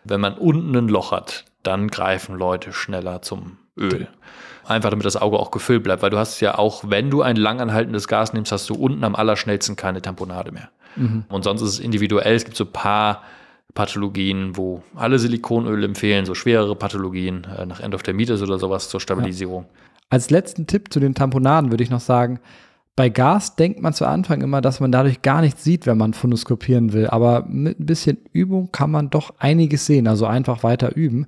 wenn 0.05 0.21
man 0.21 0.35
unten 0.35 0.75
ein 0.75 0.87
Loch 0.87 1.11
hat, 1.11 1.45
dann 1.63 1.89
greifen 1.89 2.37
Leute 2.37 2.71
schneller 2.71 3.21
zum 3.21 3.57
Öl. 3.75 4.07
Einfach 4.65 4.89
damit 4.89 5.05
das 5.05 5.17
Auge 5.17 5.37
auch 5.37 5.51
gefüllt 5.51 5.83
bleibt, 5.83 6.01
weil 6.01 6.09
du 6.09 6.17
hast 6.17 6.39
ja 6.39 6.57
auch, 6.57 6.83
wenn 6.87 7.09
du 7.09 7.21
ein 7.21 7.35
langanhaltendes 7.35 8.07
Gas 8.07 8.33
nimmst, 8.33 8.51
hast 8.51 8.69
du 8.69 8.75
unten 8.75 9.03
am 9.03 9.15
allerschnellsten 9.15 9.75
keine 9.75 10.01
Tamponade 10.01 10.51
mehr. 10.51 10.69
Mhm. 10.95 11.25
Und 11.29 11.43
sonst 11.43 11.61
ist 11.61 11.69
es 11.69 11.79
individuell. 11.79 12.35
Es 12.35 12.45
gibt 12.45 12.57
so 12.57 12.65
ein 12.65 12.71
paar 12.71 13.23
Pathologien, 13.73 14.57
wo 14.57 14.81
alle 14.95 15.19
Silikonöle 15.19 15.85
empfehlen, 15.85 16.25
so 16.25 16.33
schwerere 16.35 16.75
Pathologien 16.75 17.47
äh, 17.57 17.65
nach 17.65 17.79
Endophthalmitis 17.79 18.41
oder 18.41 18.59
sowas 18.59 18.89
zur 18.89 18.99
Stabilisierung. 18.99 19.63
Ja. 19.63 19.69
Als 20.09 20.29
letzten 20.29 20.67
Tipp 20.67 20.91
zu 20.91 20.99
den 20.99 21.13
Tamponaden 21.13 21.71
würde 21.71 21.83
ich 21.83 21.89
noch 21.89 21.99
sagen, 21.99 22.39
bei 22.97 23.09
Gas 23.09 23.55
denkt 23.55 23.79
man 23.79 23.93
zu 23.93 24.05
Anfang 24.05 24.41
immer, 24.41 24.59
dass 24.59 24.79
man 24.79 24.91
dadurch 24.91 25.21
gar 25.21 25.41
nichts 25.41 25.63
sieht, 25.63 25.85
wenn 25.85 25.99
man 25.99 26.15
phonoskopieren 26.15 26.93
will. 26.93 27.05
Aber 27.05 27.45
mit 27.47 27.79
ein 27.79 27.85
bisschen 27.85 28.17
Übung 28.33 28.71
kann 28.71 28.89
man 28.89 29.11
doch 29.11 29.35
einiges 29.37 29.85
sehen. 29.85 30.07
Also 30.07 30.25
einfach 30.25 30.63
weiter 30.63 30.95
üben. 30.95 31.27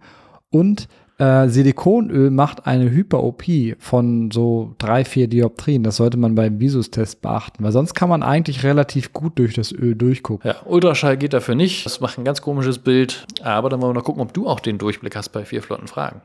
Und 0.50 0.88
äh, 1.20 1.48
Silikonöl 1.48 2.32
macht 2.32 2.66
eine 2.66 2.90
Hyperopie 2.90 3.76
von 3.78 4.32
so 4.32 4.74
drei, 4.80 5.06
vier 5.06 5.28
Dioptrien. 5.28 5.84
Das 5.84 5.98
sollte 5.98 6.18
man 6.18 6.34
beim 6.34 6.60
Visus-Test 6.60 7.22
beachten, 7.22 7.64
weil 7.64 7.72
sonst 7.72 7.94
kann 7.94 8.10
man 8.10 8.24
eigentlich 8.24 8.64
relativ 8.64 9.14
gut 9.14 9.38
durch 9.38 9.54
das 9.54 9.72
Öl 9.72 9.94
durchgucken. 9.94 10.50
Ja, 10.50 10.66
Ultraschall 10.66 11.18
geht 11.18 11.34
dafür 11.34 11.54
nicht. 11.54 11.86
Das 11.86 12.02
macht 12.02 12.18
ein 12.18 12.26
ganz 12.26 12.42
komisches 12.42 12.80
Bild. 12.80 13.28
Aber 13.44 13.70
dann 13.70 13.80
wollen 13.80 13.92
wir 13.92 14.00
noch 14.00 14.06
gucken, 14.06 14.24
ob 14.24 14.34
du 14.34 14.48
auch 14.48 14.60
den 14.60 14.80
Durchblick 14.80 15.16
hast 15.16 15.30
bei 15.30 15.46
vier 15.46 15.62
flotten 15.62 15.88
Fragen. 15.88 16.22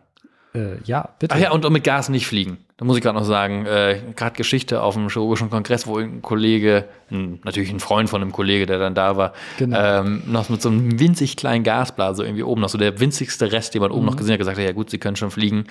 Äh, 0.54 0.76
ja, 0.84 1.08
bitte. 1.18 1.34
Ach 1.34 1.40
ja, 1.40 1.50
und, 1.50 1.64
und, 1.64 1.72
mit 1.72 1.82
Gas 1.82 2.08
nicht 2.08 2.26
fliegen. 2.26 2.58
Da 2.76 2.84
muss 2.84 2.96
ich 2.96 3.02
gerade 3.02 3.18
noch 3.18 3.24
sagen, 3.24 3.66
äh, 3.66 4.00
gerade 4.14 4.36
Geschichte 4.36 4.82
auf 4.82 4.94
dem 4.94 5.08
chirurgischen 5.08 5.50
Kongress, 5.50 5.86
wo 5.86 5.98
ein 5.98 6.22
Kollege, 6.22 6.88
ein, 7.10 7.40
natürlich 7.44 7.70
ein 7.70 7.80
Freund 7.80 8.08
von 8.08 8.22
einem 8.22 8.30
Kollege, 8.30 8.66
der 8.66 8.78
dann 8.78 8.94
da 8.94 9.16
war, 9.16 9.32
genau. 9.58 9.76
ähm, 9.78 10.22
noch 10.26 10.48
mit 10.48 10.62
so 10.62 10.68
einem 10.68 10.98
winzig 11.00 11.36
kleinen 11.36 11.64
Gasblaser 11.64 12.24
irgendwie 12.24 12.44
oben, 12.44 12.60
noch 12.60 12.68
so 12.68 12.78
der 12.78 13.00
winzigste 13.00 13.50
Rest, 13.50 13.74
den 13.74 13.82
man 13.82 13.90
oben 13.90 14.06
noch 14.06 14.14
mhm. 14.14 14.18
gesehen 14.18 14.32
hat, 14.34 14.38
gesagt 14.38 14.58
hat, 14.58 14.64
ja 14.64 14.72
gut, 14.72 14.90
sie 14.90 14.98
können 14.98 15.16
schon 15.16 15.32
fliegen. 15.32 15.64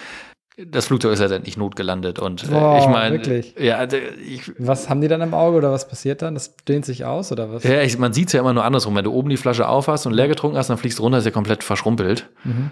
Das 0.68 0.86
Flugzeug 0.86 1.14
ist 1.14 1.20
letztendlich 1.20 1.58
notgelandet 1.58 2.20
und 2.20 2.44
äh, 2.44 2.48
Boah, 2.48 2.78
ich 2.80 2.88
meine, 2.88 3.16
wirklich? 3.18 3.56
ja, 3.60 3.88
d- 3.88 3.98
ich, 4.24 4.52
Was 4.60 4.88
haben 4.88 5.02
die 5.02 5.08
dann 5.08 5.22
im 5.22 5.34
Auge 5.34 5.58
oder 5.58 5.72
was 5.72 5.88
passiert 5.88 6.22
dann? 6.22 6.36
Das 6.36 6.56
dehnt 6.68 6.86
sich 6.86 7.06
aus 7.06 7.32
oder 7.32 7.52
was? 7.52 7.64
ja, 7.64 7.82
ich, 7.82 7.98
man 7.98 8.14
sieht 8.14 8.28
es 8.28 8.34
ja 8.34 8.40
immer 8.42 8.54
nur 8.54 8.64
andersrum. 8.64 8.96
Wenn 8.96 9.04
du 9.04 9.12
oben 9.12 9.30
die 9.30 9.38
Flasche 9.38 9.68
aufhast 9.68 10.06
und 10.06 10.14
leer 10.14 10.28
getrunken 10.28 10.56
hast, 10.58 10.70
dann 10.70 10.78
fliegst 10.78 11.00
du 11.00 11.04
runter, 11.04 11.18
ist 11.18 11.26
ja 11.26 11.32
komplett 11.32 11.64
verschrumpelt. 11.64 12.30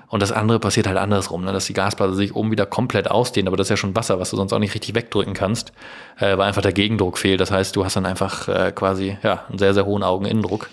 Und 0.09 0.21
das 0.21 0.31
andere 0.31 0.59
passiert 0.59 0.85
halt 0.85 0.97
andersrum, 0.97 1.43
ne? 1.43 1.53
dass 1.53 1.65
die 1.65 1.73
Gasblase 1.73 2.13
sich 2.15 2.35
oben 2.35 2.51
wieder 2.51 2.67
komplett 2.67 3.09
ausdehnt. 3.09 3.47
Aber 3.47 3.57
das 3.57 3.65
ist 3.65 3.71
ja 3.71 3.77
schon 3.77 3.95
Wasser, 3.95 4.19
was 4.19 4.29
du 4.29 4.37
sonst 4.37 4.53
auch 4.53 4.59
nicht 4.59 4.75
richtig 4.75 4.93
wegdrücken 4.93 5.33
kannst, 5.33 5.71
äh, 6.19 6.37
weil 6.37 6.41
einfach 6.47 6.61
der 6.61 6.73
Gegendruck 6.73 7.17
fehlt. 7.17 7.41
Das 7.41 7.49
heißt, 7.49 7.75
du 7.75 7.83
hast 7.83 7.95
dann 7.95 8.05
einfach 8.05 8.47
äh, 8.47 8.71
quasi 8.73 9.17
ja, 9.23 9.45
einen 9.49 9.57
sehr, 9.57 9.73
sehr 9.73 9.85
hohen 9.87 10.03
Augeninnendruck. 10.03 10.69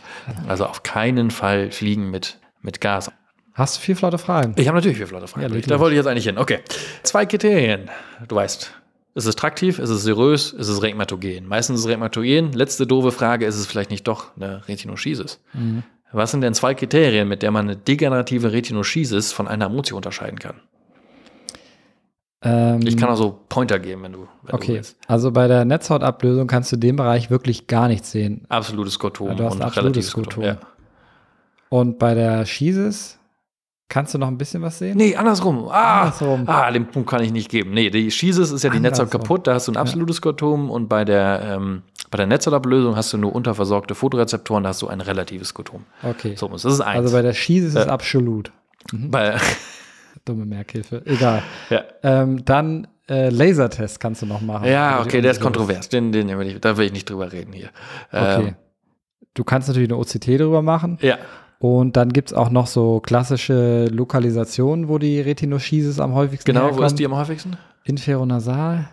Also 0.46 0.66
auf 0.66 0.82
keinen 0.82 1.30
Fall 1.30 1.70
fliegen 1.70 2.10
mit, 2.10 2.38
mit 2.60 2.80
Gas. 2.82 3.10
Hast 3.58 3.76
du 3.76 3.80
vier 3.80 3.96
flotte 3.96 4.18
Fragen? 4.18 4.54
Ich 4.56 4.68
habe 4.68 4.76
natürlich 4.76 4.98
vier 4.98 5.08
flotte 5.08 5.26
Fragen. 5.26 5.52
Ja, 5.52 5.60
da 5.60 5.80
wollte 5.80 5.94
ich 5.94 5.98
jetzt 5.98 6.06
eigentlich 6.06 6.24
hin. 6.24 6.38
Okay. 6.38 6.60
Zwei 7.02 7.26
Kriterien. 7.26 7.90
Du 8.28 8.36
weißt, 8.36 8.72
ist 9.16 9.26
es 9.26 9.34
traktiv, 9.34 9.80
ist 9.80 9.90
es 9.90 10.02
serös, 10.04 10.52
ist 10.52 10.68
es 10.68 10.80
regmatogen? 10.80 11.46
Meistens 11.48 11.80
ist 11.80 11.84
es 11.86 11.90
regmatogen. 11.90 12.52
Letzte 12.52 12.86
doofe 12.86 13.10
Frage, 13.10 13.46
ist 13.46 13.56
es 13.56 13.66
vielleicht 13.66 13.90
nicht 13.90 14.06
doch 14.06 14.28
eine 14.36 14.66
Retinoschisis? 14.68 15.40
Mhm. 15.54 15.82
Was 16.12 16.30
sind 16.30 16.40
denn 16.40 16.54
zwei 16.54 16.74
Kriterien, 16.74 17.26
mit 17.28 17.42
der 17.42 17.50
man 17.50 17.66
eine 17.66 17.76
degenerative 17.76 18.52
Retinoschisis 18.52 19.32
von 19.32 19.48
einer 19.48 19.66
Amotio 19.66 19.96
unterscheiden 19.96 20.38
kann? 20.38 20.54
Ähm, 22.42 22.80
Ich 22.86 22.96
kann 22.96 23.08
auch 23.10 23.16
so 23.16 23.40
Pointer 23.48 23.78
geben, 23.80 24.04
wenn 24.04 24.12
du, 24.12 24.18
wenn 24.42 24.50
du 24.50 24.54
Okay, 24.54 24.74
willst. 24.76 24.96
also 25.08 25.32
bei 25.32 25.48
der 25.48 25.64
Netzhautablösung 25.64 26.46
kannst 26.46 26.70
du 26.72 26.76
den 26.76 26.94
Bereich 26.96 27.30
wirklich 27.30 27.66
gar 27.66 27.88
nicht 27.88 28.04
sehen. 28.06 28.44
Absolutes 28.48 28.94
Skotom 28.94 29.28
Ja, 29.30 29.34
du 29.34 29.44
hast 29.44 29.54
und 29.56 29.62
absolutes 29.62 29.84
relatives 30.06 30.10
Skotom. 30.10 30.30
Skotom. 30.44 30.44
Ja. 30.44 30.58
Und 31.70 31.98
bei 31.98 32.14
der 32.14 32.46
Schisis 32.46 33.18
kannst 33.88 34.14
du 34.14 34.18
noch 34.18 34.28
ein 34.28 34.38
bisschen 34.38 34.62
was 34.62 34.78
sehen? 34.78 34.96
Nee, 34.96 35.16
andersrum. 35.16 35.68
Ah, 35.70 36.02
Andersrum. 36.02 36.44
ah, 36.46 36.70
den 36.70 36.86
Punkt 36.86 37.08
kann 37.08 37.22
ich 37.22 37.32
nicht 37.32 37.50
geben. 37.50 37.70
Nee, 37.72 37.90
die 37.90 38.10
Schisis 38.10 38.50
ist 38.50 38.62
ja 38.62 38.70
die 38.70 38.80
Netzhaut 38.80 39.06
Andersrum. 39.06 39.20
kaputt, 39.22 39.46
da 39.46 39.54
hast 39.54 39.68
du 39.68 39.72
ein 39.72 39.76
absolutes 39.76 40.16
Skotom 40.16 40.70
und 40.70 40.88
bei 40.88 41.04
der, 41.04 41.40
ähm, 41.44 41.82
bei 42.10 42.16
der 42.16 42.26
Netzhautablösung 42.26 42.96
hast 42.96 43.12
du 43.12 43.18
nur 43.18 43.34
unterversorgte 43.34 43.94
Photorezeptoren, 43.94 44.62
da 44.64 44.70
hast 44.70 44.82
du 44.82 44.88
ein 44.88 45.00
relatives 45.00 45.48
Skotom. 45.48 45.84
Okay. 46.02 46.34
So, 46.36 46.48
das 46.48 46.64
ist 46.64 46.80
eins. 46.80 46.98
also 47.00 47.14
bei 47.16 47.22
der 47.22 47.32
Schisis 47.34 47.74
ist 47.74 47.86
Ja. 47.86 47.92
absolut. 47.92 48.52
bei, 48.92 49.36
Dumme 50.24 50.44
Merkhilfe. 50.46 51.02
Egal. 51.06 51.42
ja. 51.70 51.82
Ähm, 52.02 52.44
dann 52.44 52.88
äh, 53.08 53.30
Lasertest 53.30 54.00
kannst 54.00 54.20
du 54.20 54.26
noch 54.26 54.42
machen. 54.42 54.66
ja, 54.68 55.00
okay, 55.00 55.22
der 55.22 55.30
ist 55.30 55.40
kontrovers. 55.40 55.88
Den, 55.88 56.12
den 56.12 56.28
will 56.38 56.46
ich, 56.46 56.60
da 56.60 56.76
will 56.76 56.84
ich 56.86 56.92
nicht 56.92 57.08
drüber 57.08 57.32
reden 57.32 57.52
hier. 57.54 57.70
Okay. 58.12 58.48
Ähm, 58.48 58.56
Du 59.34 59.44
kannst 59.44 59.68
natürlich 59.68 59.88
eine 59.88 59.96
OCT 59.98 60.26
drüber 60.40 60.62
machen. 60.62 60.98
ja, 61.00 61.16
Und 61.58 61.96
dann 61.96 62.12
gibt 62.12 62.30
es 62.30 62.34
auch 62.34 62.50
noch 62.50 62.68
so 62.68 63.00
klassische 63.00 63.86
Lokalisationen, 63.86 64.88
wo 64.88 64.98
die 64.98 65.20
Retinoschisis 65.20 65.98
am 65.98 66.14
häufigsten 66.14 66.46
genau. 66.46 66.60
Wo 66.60 66.66
herkommt. 66.66 66.86
ist 66.86 66.98
die 66.98 67.06
am 67.06 67.16
häufigsten? 67.16 67.56
Inferonasal, 67.84 68.88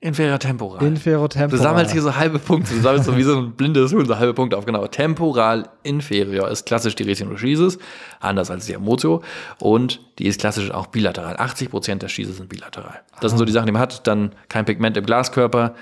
Inferior 0.00 0.38
temporal. 0.38 0.84
Inferotemporal. 0.84 1.58
Du 1.58 1.60
sammelst 1.60 1.92
hier 1.92 2.02
so 2.02 2.14
halbe 2.14 2.38
Punkte. 2.38 2.72
Du 2.72 2.80
sammelst 2.80 3.06
so 3.06 3.16
wie 3.16 3.24
so 3.24 3.36
ein 3.36 3.52
blindes 3.54 3.92
Huhn 3.92 4.06
so 4.06 4.16
halbe 4.16 4.32
Punkte 4.32 4.56
auf. 4.56 4.64
Genau. 4.64 4.86
Temporal 4.86 5.68
inferior 5.82 6.48
ist 6.48 6.66
klassisch 6.66 6.94
die 6.94 7.02
Retinoschisis, 7.02 7.78
anders 8.20 8.48
als 8.48 8.66
die 8.66 8.76
Amotio. 8.76 9.22
Und 9.58 10.00
die 10.20 10.26
ist 10.26 10.40
klassisch 10.40 10.70
auch 10.70 10.86
bilateral. 10.86 11.36
80 11.36 11.70
Prozent 11.70 12.02
der 12.02 12.08
Schisis 12.08 12.36
sind 12.36 12.48
bilateral. 12.48 13.00
Das 13.20 13.32
sind 13.32 13.38
so 13.38 13.44
die 13.44 13.50
Sachen, 13.50 13.66
die 13.66 13.72
man 13.72 13.82
hat. 13.82 14.06
Dann 14.06 14.36
kein 14.48 14.64
Pigment 14.64 14.96
im 14.96 15.04
Glaskörper, 15.04 15.74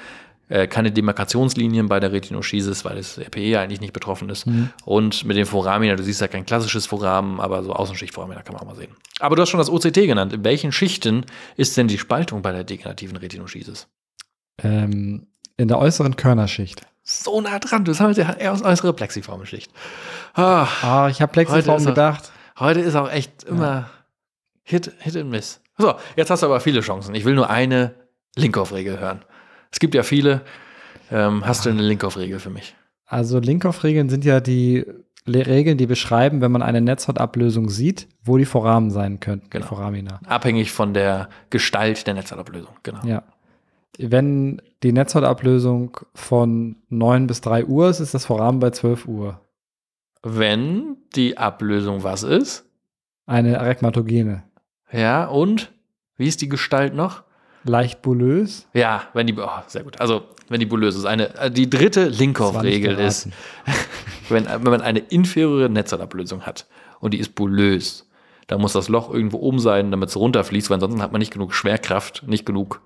äh, 0.48 0.66
keine 0.66 0.92
Demarkationslinien 0.92 1.88
bei 1.88 1.98
der 2.00 2.12
Retinoschisis, 2.12 2.84
weil 2.84 2.96
das 2.96 3.18
RPE 3.18 3.58
eigentlich 3.58 3.80
nicht 3.80 3.92
betroffen 3.92 4.28
ist. 4.30 4.46
Und 4.84 5.24
mit 5.24 5.36
den 5.36 5.46
Foramina, 5.46 5.96
du 5.96 6.02
siehst 6.04 6.20
ja 6.20 6.28
kein 6.28 6.46
klassisches 6.46 6.86
Foramen, 6.86 7.40
aber 7.40 7.62
so 7.64 7.72
Außenschichtforamina 7.72 8.42
kann 8.42 8.54
man 8.54 8.62
auch 8.62 8.66
mal 8.66 8.76
sehen. 8.76 8.94
Aber 9.20 9.34
du 9.36 9.42
hast 9.42 9.48
schon 9.50 9.58
das 9.58 9.70
OCT 9.70 9.94
genannt. 9.94 10.32
In 10.32 10.44
welchen 10.44 10.72
Schichten 10.72 11.24
ist 11.56 11.76
denn 11.76 11.88
die 11.88 11.98
Spaltung 11.98 12.42
bei 12.42 12.52
der 12.52 12.64
degenerativen 12.64 13.16
Retinoschisis? 13.16 13.88
ähm, 14.62 15.26
in 15.58 15.68
der 15.68 15.78
äußeren 15.78 16.16
Körnerschicht. 16.16 16.86
So 17.02 17.40
nah 17.40 17.58
dran. 17.58 17.84
Du 17.84 17.92
sammelst 17.94 18.18
ja 18.18 18.32
eher 18.34 18.52
aus 18.52 18.62
äußere 18.62 18.92
Plexiformenschicht. 18.92 19.70
Ah, 20.34 20.66
Ah, 20.82 21.08
ich 21.10 21.22
habe 21.22 21.32
Plexiform 21.32 21.84
gedacht. 21.84 22.30
heute 22.58 22.80
ist 22.80 22.94
auch 22.94 23.10
echt 23.10 23.44
immer 23.44 23.88
Hit, 24.64 24.92
Hit 24.98 25.16
and 25.16 25.30
Miss. 25.30 25.60
So, 25.78 25.94
jetzt 26.16 26.30
hast 26.30 26.42
du 26.42 26.46
aber 26.46 26.60
viele 26.60 26.80
Chancen. 26.80 27.14
Ich 27.14 27.24
will 27.24 27.34
nur 27.34 27.48
eine 27.50 27.94
Linkoff-Regel 28.36 28.98
hören. 28.98 29.24
Es 29.70 29.78
gibt 29.78 29.94
ja 29.94 30.02
viele. 30.02 30.42
Ähm, 31.10 31.46
hast 31.46 31.64
du 31.66 31.70
eine 31.70 31.82
Linkoff-Regel 31.82 32.38
für 32.40 32.50
mich? 32.50 32.74
Also 33.06 33.38
Linkoff-Regeln 33.38 34.08
sind 34.08 34.24
ja 34.24 34.40
die 34.40 34.84
Regeln, 35.28 35.76
die 35.78 35.86
beschreiben, 35.86 36.40
wenn 36.40 36.52
man 36.52 36.62
eine 36.62 36.80
Netzhautablösung 36.80 37.68
sieht, 37.68 38.08
wo 38.22 38.38
die 38.38 38.44
Foramen 38.44 38.90
sein 38.90 39.20
könnten. 39.20 39.50
Genau. 39.50 39.64
Die 39.64 39.68
Foramina. 39.68 40.20
Abhängig 40.26 40.70
von 40.72 40.94
der 40.94 41.28
Gestalt 41.50 42.06
der 42.06 42.14
Netzhautablösung. 42.14 42.74
Genau. 42.82 43.00
Ja. 43.04 43.22
Wenn 43.98 44.60
die 44.82 44.92
Netzhautablösung 44.92 45.98
von 46.14 46.76
9 46.90 47.26
bis 47.26 47.40
3 47.40 47.64
Uhr 47.66 47.88
ist, 47.88 48.00
ist 48.00 48.14
das 48.14 48.26
Foramen 48.26 48.60
bei 48.60 48.70
12 48.70 49.06
Uhr. 49.08 49.40
Wenn 50.22 50.96
die 51.14 51.38
Ablösung 51.38 52.02
was 52.02 52.22
ist, 52.22 52.64
Eine 53.26 53.60
Aregmatogene. 53.60 54.42
ja, 54.92 55.24
und 55.26 55.72
wie 56.16 56.26
ist 56.28 56.40
die 56.42 56.48
Gestalt 56.48 56.94
noch? 56.94 57.22
Leicht 57.68 58.02
bulös. 58.02 58.66
Ja, 58.72 59.02
wenn 59.12 59.26
die, 59.26 59.34
oh, 59.36 59.48
sehr 59.66 59.82
gut. 59.82 60.00
Also, 60.00 60.22
wenn 60.48 60.60
die 60.60 60.66
bulös 60.66 60.96
ist. 60.96 61.04
Eine, 61.04 61.34
äh, 61.36 61.50
die 61.50 61.68
dritte 61.68 62.08
Linkoff-Regel 62.08 62.98
ist, 62.98 63.28
wenn, 64.28 64.46
wenn 64.46 64.70
man 64.70 64.80
eine 64.80 65.00
inferiore 65.00 65.68
Netzhautablösung 65.68 66.42
hat 66.42 66.66
und 67.00 67.14
die 67.14 67.18
ist 67.18 67.34
bulös, 67.34 68.08
dann 68.46 68.60
muss 68.60 68.72
das 68.72 68.88
Loch 68.88 69.12
irgendwo 69.12 69.38
oben 69.38 69.58
sein, 69.58 69.90
damit 69.90 70.10
es 70.10 70.16
runterfließt, 70.16 70.70
weil 70.70 70.76
ansonsten 70.76 71.02
hat 71.02 71.12
man 71.12 71.18
nicht 71.18 71.32
genug 71.32 71.52
Schwerkraft, 71.54 72.24
nicht 72.26 72.46
genug. 72.46 72.80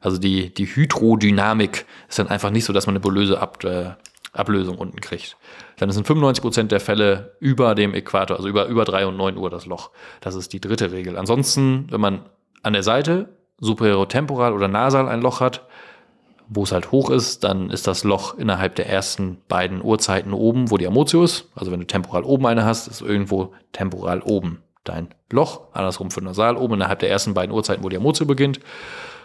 Also 0.00 0.18
die, 0.18 0.52
die 0.52 0.66
Hydrodynamik 0.66 1.86
ist 2.08 2.18
dann 2.18 2.28
einfach 2.28 2.50
nicht 2.50 2.64
so, 2.64 2.72
dass 2.72 2.86
man 2.86 2.92
eine 2.92 3.00
bulöse 3.00 3.40
Ab, 3.40 3.64
äh, 3.64 3.92
Ablösung 4.32 4.78
unten 4.78 5.00
kriegt. 5.00 5.36
Dann 5.78 5.88
ist 5.88 5.96
in 5.96 6.04
95% 6.04 6.64
der 6.64 6.80
Fälle 6.80 7.36
über 7.40 7.74
dem 7.74 7.94
Äquator, 7.94 8.36
also 8.36 8.48
über, 8.48 8.66
über 8.66 8.84
3 8.84 9.06
und 9.06 9.16
9 9.16 9.36
Uhr 9.36 9.50
das 9.50 9.66
Loch. 9.66 9.90
Das 10.20 10.34
ist 10.34 10.52
die 10.52 10.60
dritte 10.60 10.92
Regel. 10.92 11.16
Ansonsten, 11.16 11.86
wenn 11.90 12.00
man 12.00 12.26
an 12.62 12.74
der 12.74 12.82
Seite 12.82 13.28
superiorotemporal 13.60 14.52
oder 14.52 14.68
nasal 14.68 15.08
ein 15.08 15.20
Loch 15.20 15.40
hat, 15.40 15.66
wo 16.48 16.62
es 16.62 16.72
halt 16.72 16.90
hoch 16.92 17.10
ist, 17.10 17.44
dann 17.44 17.70
ist 17.70 17.86
das 17.86 18.04
Loch 18.04 18.38
innerhalb 18.38 18.74
der 18.76 18.88
ersten 18.88 19.38
beiden 19.48 19.82
Uhrzeiten 19.82 20.32
oben, 20.32 20.70
wo 20.70 20.78
die 20.78 20.86
Amotio 20.86 21.22
ist. 21.22 21.50
Also 21.54 21.70
wenn 21.70 21.80
du 21.80 21.86
temporal 21.86 22.24
oben 22.24 22.46
eine 22.46 22.64
hast, 22.64 22.88
ist 22.88 23.02
irgendwo 23.02 23.52
temporal 23.72 24.22
oben 24.22 24.62
dein 24.84 25.08
Loch. 25.30 25.72
Andersrum 25.72 26.10
für 26.10 26.22
nasal 26.22 26.56
oben 26.56 26.74
innerhalb 26.74 27.00
der 27.00 27.10
ersten 27.10 27.34
beiden 27.34 27.54
Uhrzeiten, 27.54 27.84
wo 27.84 27.88
die 27.88 27.98
Amotio 27.98 28.24
beginnt. 28.24 28.60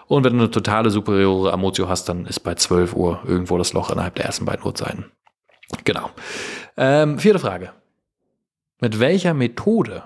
Und 0.08 0.26
wenn 0.26 0.34
du 0.34 0.39
eine 0.39 0.52
totale 0.52 0.89
superiore 0.89 1.54
Amotio 1.54 1.88
hast, 1.88 2.10
dann 2.10 2.26
ist 2.26 2.41
bei 2.41 2.56
12 2.56 2.93
Uhr 2.93 3.22
irgendwo 3.26 3.58
das 3.58 3.72
Loch 3.72 3.89
innerhalb 3.89 4.15
der 4.15 4.26
ersten 4.26 4.46
beiden 4.46 4.65
Uhrzeiten. 4.65 5.06
Genau. 5.86 6.10
Ähm, 6.76 7.19
vierte 7.19 7.39
Frage. 7.39 7.72
Mit 8.82 9.00
welcher 9.00 9.34
Methode 9.34 10.04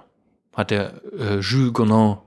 hat 0.55 0.69
der 0.69 1.01
äh, 1.17 1.39
Jules 1.39 1.73
Gonon 1.73 2.19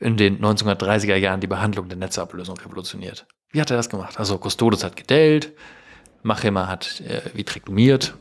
in 0.00 0.16
den 0.16 0.40
1930er 0.40 1.16
Jahren 1.16 1.40
die 1.40 1.46
Behandlung 1.46 1.88
der 1.88 1.98
Netzeablösung 1.98 2.56
revolutioniert? 2.58 3.26
Wie 3.50 3.60
hat 3.60 3.70
er 3.70 3.76
das 3.76 3.88
gemacht? 3.88 4.18
Also 4.18 4.38
Custodes 4.38 4.84
hat 4.84 4.96
gedellt, 4.96 5.52
Machema 6.22 6.68
hat 6.68 7.00
äh, 7.00 7.22
vitrektomiert. 7.34 8.14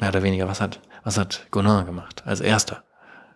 Mehr 0.00 0.08
oder 0.08 0.22
weniger, 0.22 0.48
was 0.48 0.60
hat, 0.60 0.80
was 1.04 1.18
hat 1.18 1.46
Gonon 1.50 1.86
gemacht 1.86 2.22
als 2.26 2.40
erster? 2.40 2.82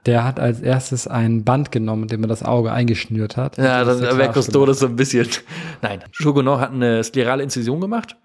Der 0.06 0.24
hat 0.24 0.40
als 0.40 0.60
erstes 0.60 1.06
ein 1.06 1.44
Band 1.44 1.70
genommen, 1.70 2.02
mit 2.02 2.12
dem 2.12 2.22
er 2.22 2.28
das 2.28 2.42
Auge 2.42 2.72
eingeschnürt 2.72 3.36
hat. 3.36 3.58
Ja, 3.58 3.84
Das 3.84 4.00
wäre 4.00 4.32
Custodes 4.32 4.78
so 4.78 4.86
ein 4.86 4.96
bisschen. 4.96 5.28
Nein, 5.82 6.02
Chaugonon 6.12 6.60
hat 6.60 6.72
eine 6.72 7.04
sklerale 7.04 7.42
Inzision 7.42 7.80
gemacht 7.80 8.16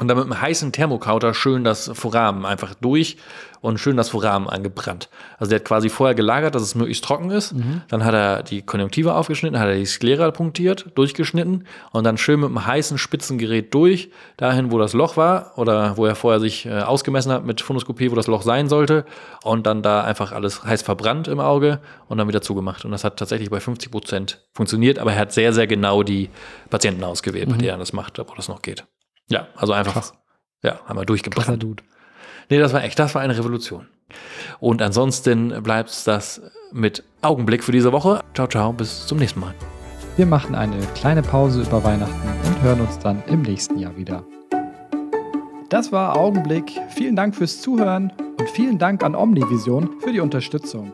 und 0.00 0.08
dann 0.08 0.16
mit 0.16 0.24
einem 0.24 0.40
heißen 0.40 0.72
Thermokauter 0.72 1.34
schön 1.34 1.64
das 1.64 1.90
Foramen 1.92 2.46
einfach 2.46 2.74
durch 2.74 3.18
und 3.60 3.78
schön 3.78 3.96
das 3.96 4.08
Foramen 4.08 4.48
angebrannt. 4.48 5.10
Also 5.38 5.50
der 5.50 5.60
hat 5.60 5.66
quasi 5.66 5.90
vorher 5.90 6.14
gelagert, 6.14 6.54
dass 6.54 6.62
es 6.62 6.74
möglichst 6.74 7.04
trocken 7.04 7.30
ist. 7.30 7.52
Dann 7.88 8.02
hat 8.04 8.14
er 8.14 8.42
die 8.42 8.62
Konjunktive 8.62 9.14
aufgeschnitten, 9.14 9.58
hat 9.58 9.68
er 9.68 9.76
die 9.76 9.84
Sklera 9.84 10.30
punktiert, 10.30 10.86
durchgeschnitten 10.94 11.66
und 11.92 12.04
dann 12.04 12.16
schön 12.16 12.40
mit 12.40 12.48
einem 12.48 12.66
heißen 12.66 12.96
Spitzengerät 12.96 13.72
durch, 13.74 14.10
dahin, 14.38 14.72
wo 14.72 14.78
das 14.78 14.94
Loch 14.94 15.18
war 15.18 15.52
oder 15.56 15.96
wo 15.98 16.06
er 16.06 16.14
vorher 16.14 16.40
sich 16.40 16.64
äh, 16.64 16.80
ausgemessen 16.80 17.30
hat 17.30 17.44
mit 17.44 17.60
Phonoskopie, 17.60 18.10
wo 18.10 18.14
das 18.14 18.26
Loch 18.26 18.42
sein 18.42 18.70
sollte 18.70 19.04
und 19.44 19.66
dann 19.66 19.82
da 19.82 20.02
einfach 20.02 20.32
alles 20.32 20.64
heiß 20.64 20.80
verbrannt 20.80 21.28
im 21.28 21.38
Auge 21.38 21.80
und 22.08 22.16
dann 22.16 22.28
wieder 22.28 22.40
zugemacht. 22.40 22.86
Und 22.86 22.92
das 22.92 23.04
hat 23.04 23.18
tatsächlich 23.18 23.50
bei 23.50 23.60
50 23.60 23.92
Prozent 23.92 24.40
funktioniert, 24.54 24.98
aber 24.98 25.12
er 25.12 25.20
hat 25.20 25.32
sehr, 25.32 25.52
sehr 25.52 25.66
genau 25.66 26.02
die 26.02 26.30
Patienten 26.70 27.04
ausgewählt, 27.04 27.50
bei 27.50 27.56
denen 27.58 27.68
er 27.68 27.78
das 27.78 27.92
macht, 27.92 28.18
wo 28.18 28.34
das 28.34 28.48
noch 28.48 28.62
geht. 28.62 28.84
Ja, 29.32 29.48
also 29.56 29.72
einfach, 29.72 29.94
Krass. 29.94 30.14
ja, 30.62 30.72
haben 30.72 30.80
wir 30.88 30.92
Krasser 30.94 31.04
durchgebrannt. 31.06 31.62
Dude. 31.62 31.82
Nee, 32.50 32.58
das 32.58 32.72
war 32.72 32.84
echt, 32.84 32.98
das 32.98 33.14
war 33.14 33.22
eine 33.22 33.36
Revolution. 33.36 33.88
Und 34.60 34.82
ansonsten 34.82 35.62
bleibt 35.62 36.06
das 36.06 36.42
mit 36.70 37.02
Augenblick 37.22 37.64
für 37.64 37.72
diese 37.72 37.92
Woche. 37.92 38.20
Ciao, 38.34 38.46
ciao, 38.46 38.72
bis 38.72 39.06
zum 39.06 39.18
nächsten 39.18 39.40
Mal. 39.40 39.54
Wir 40.16 40.26
machen 40.26 40.54
eine 40.54 40.76
kleine 40.94 41.22
Pause 41.22 41.62
über 41.62 41.82
Weihnachten 41.82 42.28
und 42.46 42.62
hören 42.62 42.80
uns 42.82 42.98
dann 42.98 43.22
im 43.26 43.42
nächsten 43.42 43.78
Jahr 43.78 43.96
wieder. 43.96 44.22
Das 45.70 45.90
war 45.90 46.14
Augenblick. 46.16 46.78
Vielen 46.90 47.16
Dank 47.16 47.34
fürs 47.34 47.62
Zuhören 47.62 48.12
und 48.38 48.50
vielen 48.50 48.78
Dank 48.78 49.02
an 49.02 49.14
Omnivision 49.14 49.88
für 50.00 50.12
die 50.12 50.20
Unterstützung. 50.20 50.92